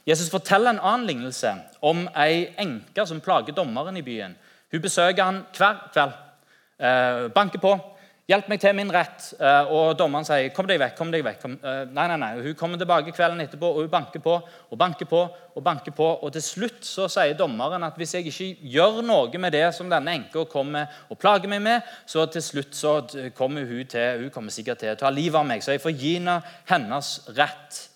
Jesus 0.05 0.29
forteller 0.29 0.69
en 0.75 0.79
annen 0.79 1.07
lignelse 1.09 1.55
om 1.81 2.05
ei 2.13 2.51
enke 2.61 3.05
som 3.09 3.21
plager 3.25 3.55
dommeren 3.57 3.97
i 3.97 4.05
byen. 4.05 4.35
Hun 4.71 4.83
besøker 4.83 5.23
han 5.23 5.41
hver 5.57 5.81
kveld. 5.93 6.13
Eh, 6.77 7.27
banker 7.33 7.61
på 7.63 7.73
Hjelp 8.25 8.47
meg 8.49 8.57
til 8.57 8.73
min 8.73 8.89
rett. 8.89 9.21
Eh, 9.37 9.67
og 9.69 9.99
dommeren 9.99 10.25
sier, 10.25 10.49
'Kom 10.49 10.65
deg 10.65 10.79
vekk.' 10.79 10.95
kom 10.97 11.11
deg 11.11 11.23
vekk. 11.23 11.43
Eh, 11.45 11.85
nei, 11.93 12.07
nei, 12.07 12.15
nei. 12.17 12.41
Hun 12.41 12.55
kommer 12.55 12.77
tilbake 12.77 13.13
kvelden 13.13 13.39
etterpå, 13.39 13.69
og 13.69 13.81
hun 13.81 13.89
banker 13.89 14.19
på 14.19 14.41
og 14.71 14.77
banker 14.77 15.05
på. 15.05 15.29
Og 15.55 15.63
banker 15.63 15.91
på, 15.91 16.23
og 16.23 16.33
til 16.33 16.41
slutt 16.41 16.81
så 16.81 17.07
sier 17.07 17.37
dommeren 17.37 17.83
at 17.83 17.95
hvis 17.95 18.15
jeg 18.15 18.25
ikke 18.25 18.57
gjør 18.61 19.03
noe 19.03 19.37
med 19.37 19.51
det 19.51 19.73
som 19.75 19.89
denne 19.89 20.11
enka 20.11 20.43
kommer 20.45 20.87
og 21.09 21.19
plager 21.19 21.47
meg 21.47 21.61
med, 21.61 21.81
så 22.05 22.25
til 22.25 22.41
slutt 22.41 22.73
så 22.75 23.07
kommer 23.35 23.63
hun 23.63 23.85
til, 23.85 24.19
hun 24.19 24.31
kommer 24.31 24.51
sikkert 24.51 24.79
til 24.79 24.89
å 24.89 24.97
ta 24.97 25.09
livet 25.09 25.35
av 25.35 25.45
meg. 25.45 25.61
Så 25.61 25.71
jeg 25.71 25.81
får 25.81 25.91
gi 25.91 26.15
henne 26.15 26.41
hennes 26.65 27.29
rett. 27.37 27.89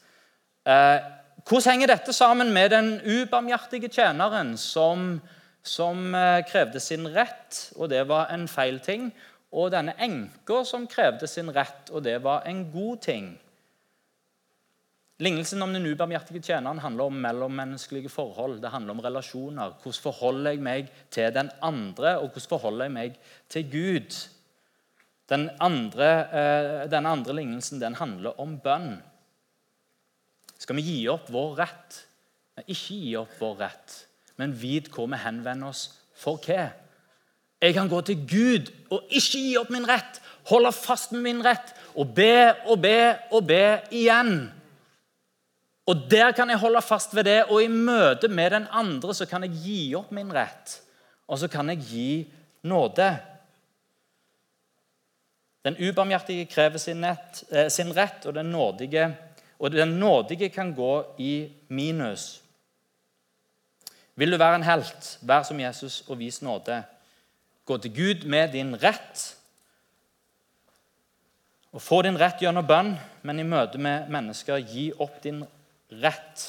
Eh, 0.66 1.00
hvordan 1.44 1.72
henger 1.72 1.88
dette 1.88 2.14
sammen 2.14 2.54
med 2.54 2.70
den 2.70 3.02
ubarmhjertige 3.02 3.90
tjeneren 3.90 4.58
som, 4.58 5.20
som 5.64 6.14
krevde 6.52 6.80
sin 6.80 7.08
rett, 7.08 7.74
og 7.76 7.90
det 7.90 8.08
var 8.08 8.30
en 8.30 8.48
feil 8.48 8.80
ting? 8.80 9.12
Og 9.50 9.72
denne 9.74 9.96
enka 9.98 10.64
som 10.68 10.88
krevde 10.90 11.28
sin 11.30 11.50
rett, 11.54 11.90
og 11.90 12.04
det 12.06 12.20
var 12.24 12.46
en 12.50 12.66
god 12.72 13.02
ting. 13.06 13.30
Lignelsen 15.20 15.62
om 15.66 15.74
den 15.76 15.88
ubarmhjertige 15.90 16.40
tjeneren 16.48 16.80
handler 16.80 17.10
om 17.10 17.18
mellommenneskelige 17.20 18.12
forhold. 18.14 18.62
Det 18.64 18.72
handler 18.72 18.96
om 18.96 19.02
relasjoner. 19.04 19.74
Hvordan 19.82 20.04
forholder 20.06 20.54
jeg 20.54 20.62
meg 20.64 20.92
til 21.12 21.34
den 21.36 21.50
andre, 21.62 22.14
og 22.22 22.30
hvordan 22.30 22.52
forholder 22.54 22.88
jeg 22.88 22.94
meg 22.96 23.18
til 23.52 23.66
Gud? 23.72 24.20
Den 25.30 25.50
andre, 25.60 26.10
eh, 26.32 26.86
denne 26.92 27.10
andre 27.10 27.36
lignelsen 27.36 27.82
den 27.82 28.00
handler 28.00 28.40
om 28.40 28.56
bønn. 28.64 29.02
Skal 30.58 30.76
vi 30.76 30.88
gi 30.88 31.08
opp 31.12 31.28
vår 31.32 31.58
rett? 31.60 32.00
Ikke 32.66 32.96
gi 32.96 33.16
opp 33.20 33.36
vår 33.40 33.60
rett, 33.60 34.06
men 34.38 34.56
vit 34.56 34.88
hvor 34.94 35.08
vi 35.12 35.20
henvender 35.20 35.68
oss 35.68 36.00
for 36.16 36.40
hva. 36.44 36.70
Jeg 37.62 37.74
kan 37.74 37.90
gå 37.90 38.02
til 38.02 38.22
Gud 38.24 38.72
og 38.90 39.04
ikke 39.10 39.42
gi 39.42 39.58
opp 39.60 39.72
min 39.74 39.88
rett, 39.88 40.22
holde 40.50 40.72
fast 40.72 41.12
med 41.12 41.26
min 41.26 41.42
rett 41.46 41.74
og 41.96 42.14
be 42.16 42.54
og 42.70 42.80
be 42.82 43.00
og 43.36 43.48
be 43.48 43.64
igjen. 43.92 44.52
Og 45.90 46.06
Der 46.12 46.32
kan 46.32 46.50
jeg 46.50 46.58
holde 46.58 46.82
fast 46.82 47.16
ved 47.16 47.24
det, 47.24 47.44
og 47.44 47.64
i 47.64 47.68
møte 47.68 48.28
med 48.28 48.52
den 48.52 48.68
andre 48.72 49.14
så 49.14 49.26
kan 49.26 49.44
jeg 49.44 49.58
gi 49.64 49.96
opp 49.98 50.12
min 50.12 50.30
rett. 50.34 50.82
Og 51.28 51.40
så 51.40 51.48
kan 51.48 51.70
jeg 51.70 51.82
gi 51.82 52.12
nåde. 52.64 53.10
Den 55.66 55.76
ubarmhjertige 55.90 56.46
krever 56.46 56.78
sin, 56.78 57.02
nett, 57.02 57.44
eh, 57.52 57.70
sin 57.70 57.92
rett, 57.96 58.26
og 58.26 58.36
den, 58.36 58.46
nådige, 58.46 59.18
og 59.60 59.72
den 59.72 59.98
nådige 60.00 60.50
kan 60.50 60.74
gå 60.76 61.16
i 61.18 61.50
minus. 61.70 62.42
Vil 64.16 64.32
du 64.32 64.38
være 64.38 64.56
en 64.56 64.64
helt, 64.64 65.18
vær 65.22 65.44
som 65.44 65.60
Jesus 65.60 66.04
og 66.08 66.20
vis 66.20 66.42
nåde. 66.42 66.84
Gå 67.70 67.78
til 67.78 67.94
Gud 67.94 68.24
med 68.26 68.56
din 68.58 68.74
rett. 68.82 69.26
Og 71.70 71.84
få 71.86 72.00
din 72.02 72.18
rett 72.18 72.42
gjennom 72.42 72.66
bønn, 72.66 72.96
men 73.22 73.42
i 73.42 73.46
møte 73.46 73.78
med 73.78 74.08
mennesker 74.10 74.64
gi 74.72 74.88
opp 74.98 75.20
din 75.22 75.44
rett. 76.02 76.46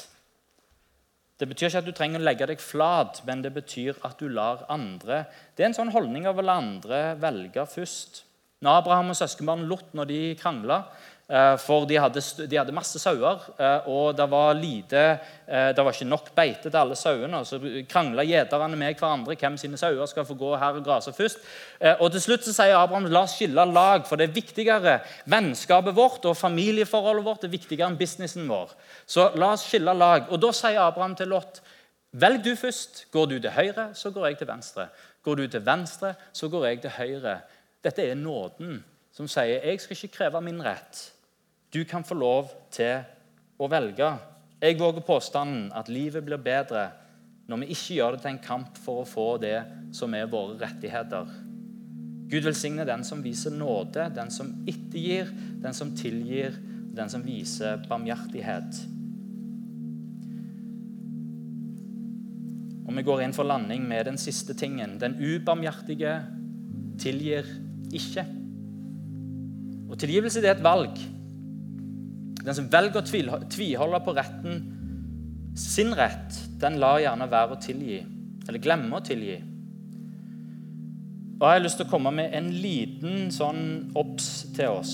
Det 1.37 1.45
betyr 1.49 1.67
ikke 1.67 1.81
at 1.83 1.85
du 1.89 1.93
trenger 1.93 2.21
å 2.21 2.25
legge 2.25 2.47
deg 2.49 2.61
flat, 2.61 3.21
men 3.27 3.43
det 3.45 3.53
betyr 3.53 4.01
at 4.05 4.17
du 4.17 4.27
lar 4.29 4.65
andre 4.69 5.23
Det 5.53 5.63
er 5.63 5.71
en 5.71 5.77
sånn 5.77 5.93
holdning 5.93 6.25
av 6.29 6.41
å 6.41 6.45
la 6.45 6.57
andre 6.57 7.03
velge 7.21 7.67
først. 7.69 8.23
Når 8.61 8.81
Abraham 8.81 9.13
og 9.13 9.17
søskenbarnet 9.17 9.69
Lot 9.69 9.93
når 9.97 10.09
de 10.09 10.19
krangla, 10.41 10.83
for 11.61 11.85
de 11.87 11.95
hadde, 11.95 12.21
de 12.49 12.57
hadde, 12.59 12.73
masse 12.75 12.99
sauer, 12.99 13.45
eh, 13.55 13.87
og 13.87 14.17
det 14.17 14.25
var 14.29 14.57
lite, 14.57 15.03
eh, 15.47 15.69
det 15.71 15.85
var 15.85 15.95
ikke 15.95 16.09
nok 16.09 16.31
beite 16.35 16.69
til 16.69 16.79
alle 16.79 16.97
sauene. 16.99 17.39
Så 17.47 17.59
krangla 17.87 18.25
gjeterne 18.27 18.75
med 18.75 18.99
hverandre 18.99 19.37
hvem 19.39 19.55
sine 19.57 19.79
sauer 19.79 20.09
skal 20.11 20.27
få 20.27 20.35
gå 20.35 20.51
her 20.59 20.79
og 20.79 20.85
grase 20.85 21.13
først. 21.15 21.39
Og 21.99 22.11
Til 22.11 22.21
slutt 22.21 22.43
så 22.45 22.53
sier 22.53 22.75
Abraham 22.75 23.07
la 23.07 23.23
oss 23.23 23.37
skille 23.39 23.65
lag, 23.65 24.03
for 24.07 24.19
det 24.19 24.29
er 24.29 24.35
viktigere. 24.35 24.99
Vennskapet 25.25 25.95
vårt 25.95 26.25
og 26.25 26.37
familieforholdet 26.37 27.25
vårt 27.25 27.47
er 27.47 27.55
viktigere 27.55 27.87
enn 27.87 27.97
businessen 27.97 28.49
vår. 28.51 28.75
Så 29.07 29.31
la 29.39 29.53
oss 29.55 29.65
skille 29.69 29.93
lag. 29.95 30.27
Og 30.29 30.41
Da 30.41 30.51
sier 30.51 30.83
Abraham 30.83 31.15
til 31.15 31.31
Lot 31.31 31.61
velg 32.11 32.43
du 32.43 32.55
først. 32.55 33.05
Går 33.11 33.25
du 33.25 33.39
til 33.39 33.55
høyre, 33.55 33.89
så 33.95 34.11
går 34.11 34.27
jeg 34.27 34.37
til 34.37 34.47
venstre. 34.47 34.87
Går 35.23 35.35
du 35.35 35.47
til 35.47 35.65
venstre, 35.65 36.15
så 36.33 36.49
går 36.49 36.65
jeg 36.65 36.81
til 36.81 36.95
høyre. 36.97 37.39
Dette 37.83 38.03
er 38.03 38.15
nåden 38.15 38.83
som 39.15 39.27
sier 39.27 39.63
jeg 39.65 39.81
skal 39.81 39.97
ikke 39.97 40.17
kreve 40.17 40.41
min 40.43 40.61
rett. 40.63 41.11
Du 41.73 41.85
kan 41.87 42.03
få 42.03 42.17
lov 42.19 42.49
til 42.73 42.99
å 43.61 43.67
velge. 43.71 44.09
Jeg 44.61 44.79
våger 44.79 45.05
påstanden 45.07 45.69
at 45.73 45.89
livet 45.89 46.25
blir 46.25 46.41
bedre 46.43 46.89
når 47.47 47.63
vi 47.63 47.73
ikke 47.73 47.95
gjør 47.97 48.15
det 48.15 48.23
til 48.23 48.31
en 48.33 48.43
kamp 48.43 48.77
for 48.79 49.01
å 49.01 49.07
få 49.07 49.27
det 49.41 49.57
som 49.95 50.13
er 50.15 50.29
våre 50.31 50.57
rettigheter. 50.59 51.31
Gud 52.31 52.45
velsigne 52.47 52.85
den 52.87 53.03
som 53.03 53.23
viser 53.23 53.51
nåde, 53.55 54.05
den 54.15 54.31
som 54.31 54.53
ettergir, 54.69 55.31
den 55.63 55.75
som 55.75 55.91
tilgir, 55.95 56.55
den 56.95 57.11
som 57.11 57.23
viser 57.25 57.81
barmhjertighet. 57.89 58.83
Og 62.87 62.97
Vi 62.97 63.05
går 63.07 63.23
inn 63.23 63.33
for 63.35 63.47
landing 63.47 63.87
med 63.87 64.05
den 64.09 64.19
siste 64.19 64.53
tingen. 64.53 64.97
Den 64.99 65.15
ubarmhjertige 65.15 66.17
tilgir 66.99 67.47
ikke. 67.95 68.25
Og 69.87 69.95
Tilgivelse 69.99 70.43
det 70.43 70.51
er 70.51 70.59
et 70.59 70.63
valg. 70.63 70.99
Den 72.41 72.57
som 72.57 72.69
velger 72.73 73.01
å 73.01 73.39
tviholde 73.51 74.01
på 74.05 74.15
retten, 74.17 74.61
sin 75.57 75.91
rett, 75.97 76.37
den 76.61 76.79
lar 76.81 77.01
gjerne 77.03 77.29
være 77.29 77.55
å 77.55 77.61
tilgi. 77.61 77.99
Eller 78.47 78.63
glemme 78.63 78.97
å 78.97 79.05
tilgi. 79.05 79.37
Og 81.41 81.47
Jeg 81.47 81.57
har 81.57 81.63
lyst 81.63 81.79
til 81.81 81.87
å 81.87 81.91
komme 81.91 82.13
med 82.13 82.33
en 82.37 82.51
liten 82.53 83.31
sånn 83.33 83.63
obs 83.97 84.29
til 84.55 84.77
oss. 84.77 84.93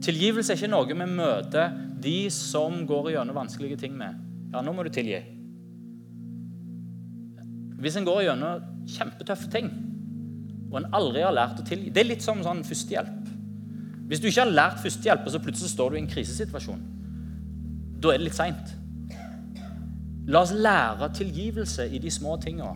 Tilgivelse 0.00 0.54
er 0.54 0.60
ikke 0.60 0.70
noe 0.70 0.88
vi 0.88 0.96
møter 1.10 1.74
de 2.00 2.30
som 2.32 2.84
går 2.88 3.12
gjennom 3.16 3.36
vanskelige 3.36 3.80
ting 3.82 3.96
med. 3.98 4.16
Ja, 4.54 4.62
nå 4.62 4.72
må 4.74 4.86
du 4.86 4.90
tilgi. 4.94 5.20
Hvis 7.80 7.96
en 7.96 8.06
går 8.06 8.24
gjennom 8.28 8.86
kjempetøffe 8.90 9.50
ting, 9.52 9.70
og 10.70 10.78
en 10.80 10.90
aldri 10.94 11.24
har 11.24 11.34
lært 11.34 11.58
å 11.58 11.64
tilgi 11.66 11.90
Det 11.90 12.04
er 12.04 12.06
litt 12.12 12.22
som 12.22 12.44
sånn 12.44 12.62
førstehjelp. 12.62 13.19
Hvis 14.10 14.18
du 14.18 14.26
ikke 14.26 14.42
har 14.42 14.50
lært 14.50 14.80
førstehjelp, 14.82 15.20
og 15.22 15.30
så 15.30 15.38
plutselig 15.38 15.70
står 15.70 15.90
du 15.92 15.96
i 15.96 16.00
en 16.00 16.08
krisesituasjon, 16.10 16.80
da 18.02 18.10
er 18.10 18.18
det 18.18 18.24
litt 18.26 18.34
seint. 18.34 18.72
La 20.26 20.40
oss 20.42 20.50
lære 20.50 21.12
tilgivelse 21.14 21.84
i 21.86 22.00
de 22.02 22.10
små 22.10 22.34
tinga. 22.42 22.72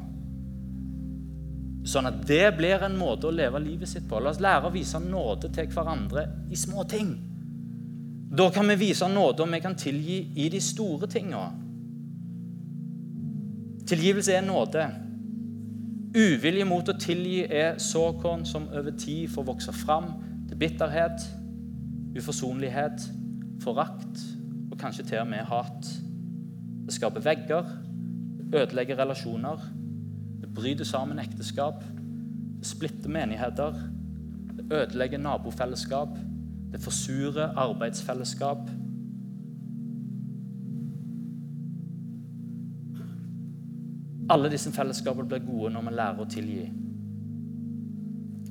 Sånn 1.91 2.07
at 2.07 2.21
det 2.29 2.53
blir 2.55 2.85
en 2.87 2.95
måte 2.97 3.27
å 3.27 3.35
leve 3.35 3.59
livet 3.65 3.91
sitt 3.91 4.07
på. 4.07 4.21
La 4.23 4.31
oss 4.31 4.39
lære 4.39 4.71
å 4.71 4.75
vise 4.77 5.01
nåde 5.03 5.51
til 5.57 5.67
hverandre 5.75 6.23
i 6.55 6.59
små 6.59 6.85
ting. 6.87 7.11
Da 8.35 8.47
kan 8.55 8.71
vi 8.71 8.77
vise 8.85 9.09
nåde, 9.11 9.43
og 9.43 9.51
vi 9.51 9.61
kan 9.65 9.75
tilgi 9.79 10.21
i 10.39 10.47
de 10.55 10.61
store 10.63 11.09
tinga. 11.11 11.49
Tilgivelse 13.91 14.39
er 14.39 14.47
nåde. 14.47 14.87
Uvilje 16.15 16.69
mot 16.71 16.89
å 16.89 16.95
tilgi 16.95 17.43
er 17.51 17.75
såkorn 17.83 18.47
som 18.47 18.71
over 18.71 18.95
tid 18.95 19.35
får 19.35 19.51
vokse 19.51 19.75
fram 19.83 20.13
til 20.55 20.59
bitterhet, 20.59 21.21
uforsonlighet, 22.19 23.13
forakt 23.61 24.21
og 24.71 24.79
kanskje 24.79 25.05
til 25.05 25.19
og 25.19 25.27
med 25.27 25.39
hat. 25.39 25.87
Det 26.87 26.95
skaper 26.95 27.21
vegger, 27.21 27.65
det 28.39 28.55
ødelegger 28.55 28.99
relasjoner, 28.99 29.59
det 30.41 30.55
bryter 30.55 30.85
sammen 30.85 31.19
ekteskap, 31.19 31.83
det 32.59 32.67
splitter 32.67 33.09
menigheter, 33.11 33.75
det 34.57 34.73
ødelegger 34.73 35.19
nabofellesskap, 35.19 36.19
det 36.73 36.81
forsurer 36.81 37.57
arbeidsfellesskap. 37.57 38.71
Alle 44.31 44.51
disse 44.51 44.73
fellesskapene 44.73 45.29
blir 45.29 45.43
gode 45.47 45.73
når 45.75 45.83
vi 45.89 45.97
lærer 45.97 46.23
å 46.23 46.29
tilgi. 46.31 46.71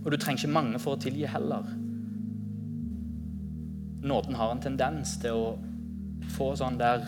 Og 0.03 0.11
du 0.11 0.17
trenger 0.17 0.43
ikke 0.43 0.53
mange 0.53 0.79
for 0.79 0.97
å 0.97 1.01
tilgi 1.01 1.25
heller 1.25 1.71
nåden 4.03 4.35
har 4.35 4.51
en 4.51 4.63
tendens 4.63 5.15
til 5.21 5.37
å 5.37 5.45
få 6.35 6.53
sånn 6.59 6.79
der 6.79 7.05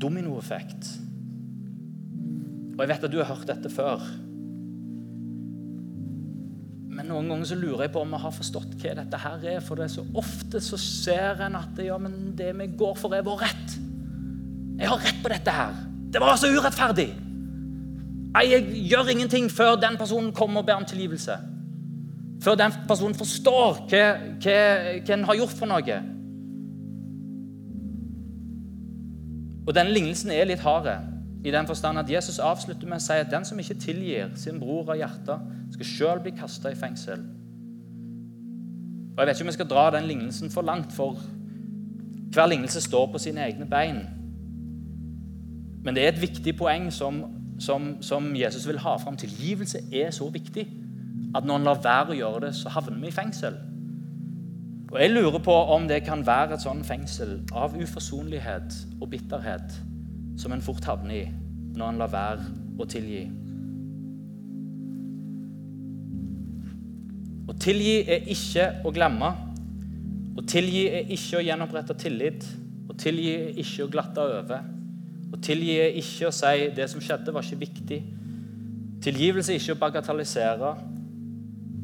dominoeffekt. 0.00 0.88
Og 2.74 2.82
jeg 2.82 2.90
vet 2.90 3.06
at 3.06 3.12
du 3.12 3.18
har 3.20 3.30
hørt 3.30 3.48
dette 3.50 3.70
før. 3.72 4.02
Men 6.90 7.08
noen 7.08 7.28
ganger 7.30 7.48
så 7.48 7.58
lurer 7.58 7.86
jeg 7.86 7.92
på 7.94 8.02
om 8.02 8.14
vi 8.16 8.20
har 8.22 8.34
forstått 8.34 8.74
hva 8.80 8.94
dette 8.98 9.20
her 9.20 9.44
er. 9.54 9.60
For 9.64 9.78
det 9.78 9.86
er 9.86 9.92
så 9.92 10.06
ofte 10.20 10.62
så 10.64 10.78
ser 10.80 11.44
en 11.46 11.58
at 11.60 11.78
ja, 11.84 11.98
men 12.00 12.32
det 12.38 12.50
vi 12.58 12.70
går 12.80 12.96
for, 12.98 13.14
er 13.14 13.26
vår 13.26 13.44
rett. 13.44 13.76
Jeg 14.80 14.88
har 14.88 15.04
rett 15.04 15.20
på 15.22 15.32
dette 15.32 15.54
her. 15.54 15.76
Det 16.10 16.22
var 16.22 16.40
så 16.40 16.50
urettferdig. 16.50 17.10
Jeg 18.40 18.66
gjør 18.88 19.10
ingenting 19.12 19.50
før 19.52 19.76
den 19.80 19.98
personen 19.98 20.32
kommer 20.34 20.62
og 20.62 20.68
ber 20.68 20.80
om 20.80 20.88
tilgivelse. 20.88 21.36
Før 22.40 22.56
den 22.56 22.72
personen 22.88 23.14
forstår 23.14 23.82
hva, 23.90 24.04
hva, 24.40 24.58
hva 25.04 25.14
en 25.16 25.26
har 25.28 25.38
gjort 25.42 25.56
for 25.58 25.68
noe. 25.68 25.96
Og 29.66 29.74
Den 29.76 29.92
lignelsen 29.92 30.32
er 30.34 30.48
litt 30.48 30.64
hard 30.64 30.88
i 31.44 31.52
den 31.52 31.66
forstand 31.68 32.00
at 32.00 32.10
Jesus 32.10 32.40
avslutter 32.42 32.88
med 32.88 32.98
å 32.98 33.04
si 33.04 33.16
at 33.16 33.30
den 33.32 33.44
som 33.48 33.60
ikke 33.60 33.76
tilgir 33.80 34.32
sin 34.40 34.58
bror 34.60 34.88
av 34.92 34.98
hjertet, 34.98 35.44
skal 35.76 35.88
sjøl 35.88 36.22
bli 36.24 36.32
kasta 36.36 36.72
i 36.72 36.78
fengsel. 36.78 37.22
Og 39.14 39.20
Jeg 39.20 39.26
vet 39.28 39.36
ikke 39.36 39.44
om 39.44 39.52
jeg 39.52 39.58
skal 39.58 39.70
dra 39.70 39.84
den 39.94 40.08
lignelsen 40.08 40.50
for 40.50 40.64
langt, 40.66 40.92
for 40.92 41.20
hver 42.32 42.50
lignelse 42.50 42.80
står 42.80 43.06
på 43.12 43.20
sine 43.20 43.44
egne 43.44 43.68
bein. 43.68 44.02
Men 45.84 45.96
det 45.96 46.04
er 46.04 46.12
et 46.12 46.22
viktig 46.22 46.56
poeng 46.56 46.90
som, 46.92 47.22
som, 47.60 47.94
som 48.02 48.36
Jesus 48.36 48.66
vil 48.68 48.80
ha 48.80 48.96
fram. 49.00 49.16
Tilgivelse 49.16 49.84
er 49.92 50.10
så 50.10 50.28
viktig 50.28 50.66
at 51.34 51.46
når 51.46 51.60
en 51.60 51.68
lar 51.68 51.82
være 51.84 52.14
å 52.14 52.18
gjøre 52.18 52.46
det, 52.46 52.54
så 52.58 52.72
havner 52.74 52.98
vi 53.02 53.10
i 53.10 53.14
fengsel. 53.14 53.58
Og 54.90 54.98
Jeg 54.98 55.12
lurer 55.12 55.38
på 55.38 55.54
om 55.54 55.86
det 55.86 56.02
kan 56.02 56.24
være 56.26 56.56
et 56.56 56.64
sånn 56.64 56.82
fengsel 56.82 57.36
av 57.54 57.76
uforsonlighet 57.78 58.78
og 58.98 59.10
bitterhet 59.12 59.76
som 60.40 60.52
en 60.52 60.64
fort 60.64 60.84
havner 60.88 61.14
i 61.20 61.28
når 61.76 61.92
en 61.92 62.00
lar 62.00 62.10
være 62.10 62.48
å 62.80 62.86
tilgi. 62.90 63.22
Å 67.50 67.54
tilgi 67.62 67.94
er 68.02 68.26
ikke 68.34 68.66
å 68.86 68.92
glemme. 68.94 69.30
Å 70.38 70.44
tilgi 70.48 70.84
er 70.90 71.08
ikke 71.14 71.38
å 71.38 71.46
gjenopprette 71.46 71.96
tillit. 71.98 72.46
Å 72.90 72.96
tilgi 72.98 73.32
er 73.36 73.58
ikke 73.62 73.86
å 73.86 73.90
glatte 73.90 74.26
over. 74.26 74.66
Å 75.30 75.38
tilgi 75.38 75.76
er 75.78 75.98
ikke 75.98 76.28
å 76.28 76.34
si 76.34 76.70
det 76.74 76.86
som 76.90 77.02
skjedde, 77.02 77.34
var 77.34 77.46
ikke 77.46 77.62
viktig. 77.62 78.00
Tilgivelse 79.06 79.54
er 79.54 79.62
ikke 79.62 79.76
å 79.76 79.82
bagatellisere. 79.86 80.72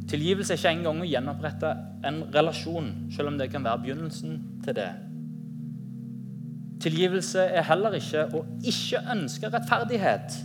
Tilgivelse 0.06 0.54
er 0.54 0.60
ikke 0.60 0.72
engang 0.76 1.00
å 1.02 1.08
gjenopprette 1.08 1.72
en 2.06 2.20
relasjon, 2.34 2.92
selv 3.10 3.32
om 3.32 3.38
det 3.40 3.50
kan 3.50 3.64
være 3.66 3.82
begynnelsen 3.82 4.36
til 4.64 4.76
det. 4.78 4.90
Tilgivelse 6.80 7.42
er 7.42 7.66
heller 7.66 7.96
ikke 7.98 8.26
å 8.36 8.44
ikke 8.62 9.00
ønske 9.14 9.50
rettferdighet 9.50 10.36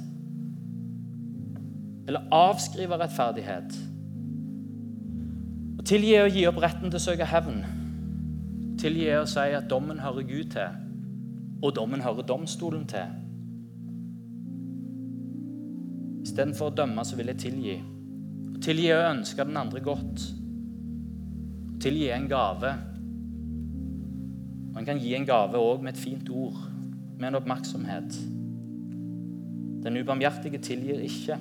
eller 2.07 2.27
avskrive 2.33 2.97
rettferdighet. 2.99 3.75
Å 5.79 5.85
tilgi 5.87 6.15
er 6.17 6.25
å 6.25 6.31
gi 6.33 6.47
opp 6.49 6.59
retten 6.63 6.89
til 6.89 6.99
å 6.99 7.03
søke 7.03 7.27
hevn. 7.29 7.61
Tilgi 8.81 9.05
er 9.07 9.21
å 9.21 9.29
si 9.29 9.45
at 9.55 9.69
dommen 9.69 10.01
hører 10.01 10.25
Gud 10.27 10.51
til, 10.55 10.79
og 11.61 11.75
dommen 11.77 12.01
hører 12.01 12.25
domstolen 12.27 12.87
til. 12.89 13.13
Istedenfor 16.25 16.71
å 16.71 16.75
dømme, 16.81 17.05
så 17.05 17.17
vil 17.17 17.31
jeg 17.31 17.43
tilgi. 17.45 17.77
Tilgi 18.61 18.91
og 18.93 19.07
ønske 19.09 19.41
den 19.41 19.57
andre 19.57 19.79
godt. 19.81 20.21
Tilgi 21.81 22.11
en 22.13 22.27
gave. 22.29 22.75
Man 24.75 24.85
kan 24.85 25.01
gi 25.01 25.15
en 25.17 25.25
gave 25.25 25.57
òg 25.57 25.81
med 25.81 25.95
et 25.95 26.01
fint 26.01 26.29
ord, 26.29 26.59
med 27.17 27.31
en 27.31 27.39
oppmerksomhet. 27.39 28.19
Den 29.81 29.97
ubarmhjertige 29.97 30.61
tilgir 30.61 31.01
ikke, 31.01 31.39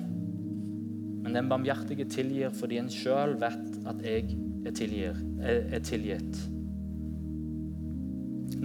men 1.21 1.37
den 1.37 1.49
barmhjertige 1.49 2.09
tilgir 2.09 2.49
fordi 2.57 2.81
en 2.81 2.89
sjøl 2.89 3.37
vet 3.43 3.77
at 3.85 4.01
jeg 4.01 4.33
er, 4.65 4.73
tilgir, 4.73 5.21
er 5.45 5.85
tilgitt. 5.85 6.41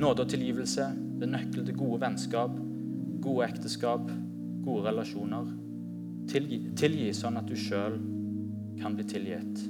Nåde 0.00 0.24
og 0.24 0.32
tilgivelse 0.32 0.88
er 1.20 1.28
nøkkel 1.36 1.68
til 1.68 1.76
gode 1.76 2.00
vennskap, 2.08 2.56
gode 3.20 3.52
ekteskap, 3.52 4.08
gode 4.64 4.88
relasjoner. 4.88 5.52
Tilgi, 6.32 6.64
tilgi 6.72 7.12
sånn 7.12 7.36
at 7.36 7.52
du 7.52 7.56
sjøl 7.60 8.00
kan 8.80 8.96
bli 8.96 9.06
tilgitt. 9.08 9.64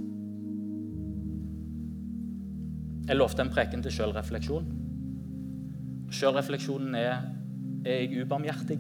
Jeg 3.07 3.18
lovte 3.20 3.44
en 3.44 3.52
preken 3.54 3.84
til 3.84 3.94
sjølrefleksjon. 3.94 4.68
Sjølrefleksjonen 6.11 6.94
er 6.98 7.16
er 7.86 8.02
jeg 8.02 8.24
ubarmhjertig. 8.24 8.78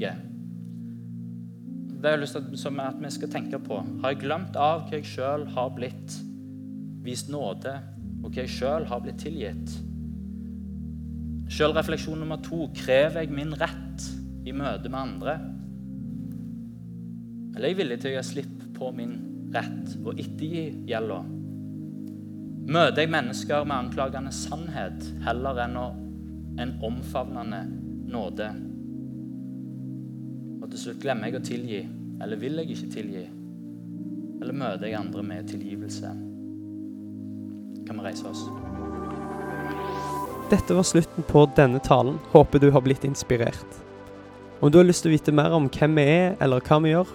Det 1.96 2.04
har 2.04 2.16
jeg 2.16 2.22
lyst 2.22 2.36
til 2.36 2.80
at 2.82 2.98
vi 3.00 3.10
skal 3.14 3.32
tenke 3.32 3.60
på. 3.62 3.80
Har 4.02 4.12
jeg 4.12 4.22
glemt 4.24 4.56
av 4.58 4.86
hva 4.86 4.98
jeg 4.98 5.06
sjøl 5.08 5.46
har 5.54 5.70
blitt 5.76 6.16
vist 7.06 7.30
nåde, 7.30 7.76
og 8.22 8.32
hva 8.32 8.42
jeg 8.42 8.54
sjøl 8.56 8.88
har 8.90 9.02
blitt 9.04 9.22
tilgitt? 9.22 9.76
Sjølrefleksjon 11.54 12.18
nummer 12.18 12.42
to 12.42 12.66
krever 12.74 13.22
jeg 13.22 13.34
min 13.34 13.54
rett 13.54 14.08
i 14.46 14.54
møte 14.54 14.90
med 14.90 15.00
andre? 15.00 15.36
Eller 17.54 17.68
er 17.68 17.72
jeg 17.72 17.80
villig 17.80 18.00
til 18.02 18.10
å 18.10 18.16
gjøre 18.16 18.30
slipp 18.32 18.66
på 18.76 18.90
min 18.92 19.14
rett 19.54 19.96
og 20.02 20.18
ettergi 20.18 20.68
gjelda? 20.88 21.20
Møter 22.66 23.04
jeg 23.04 23.12
mennesker 23.14 23.66
med 23.68 23.76
anklagende 23.76 24.32
sannhet 24.34 25.04
heller 25.22 25.60
enn 25.62 25.76
en 26.58 26.72
omfavnende 26.84 27.60
nåde. 28.10 28.48
Og 30.62 30.70
til 30.72 30.80
slutt 30.80 31.02
glemmer 31.04 31.30
jeg 31.30 31.38
å 31.38 31.46
tilgi, 31.46 31.82
eller 32.22 32.40
vil 32.40 32.58
jeg 32.58 32.72
ikke 32.74 32.92
tilgi? 32.96 33.26
Eller 34.40 34.56
møter 34.56 34.88
jeg 34.88 34.98
andre 34.98 35.22
med 35.26 35.50
tilgivelse? 35.52 36.10
Kan 37.86 38.00
vi 38.00 38.06
reise 38.08 38.26
oss? 38.26 38.42
Dette 40.50 40.74
var 40.74 40.86
slutten 40.86 41.26
på 41.26 41.44
denne 41.56 41.78
talen. 41.82 42.18
Håper 42.32 42.62
du 42.62 42.70
har 42.74 42.82
blitt 42.82 43.04
inspirert. 43.06 43.78
Om 44.60 44.70
du 44.72 44.78
har 44.78 44.86
lyst 44.86 45.04
til 45.04 45.12
å 45.12 45.16
vite 45.16 45.34
mer 45.34 45.54
om 45.54 45.66
hvem 45.70 45.96
vi 45.98 46.04
er, 46.06 46.36
eller 46.42 46.62
hva 46.66 46.78
vi 46.82 46.92
gjør, 46.92 47.14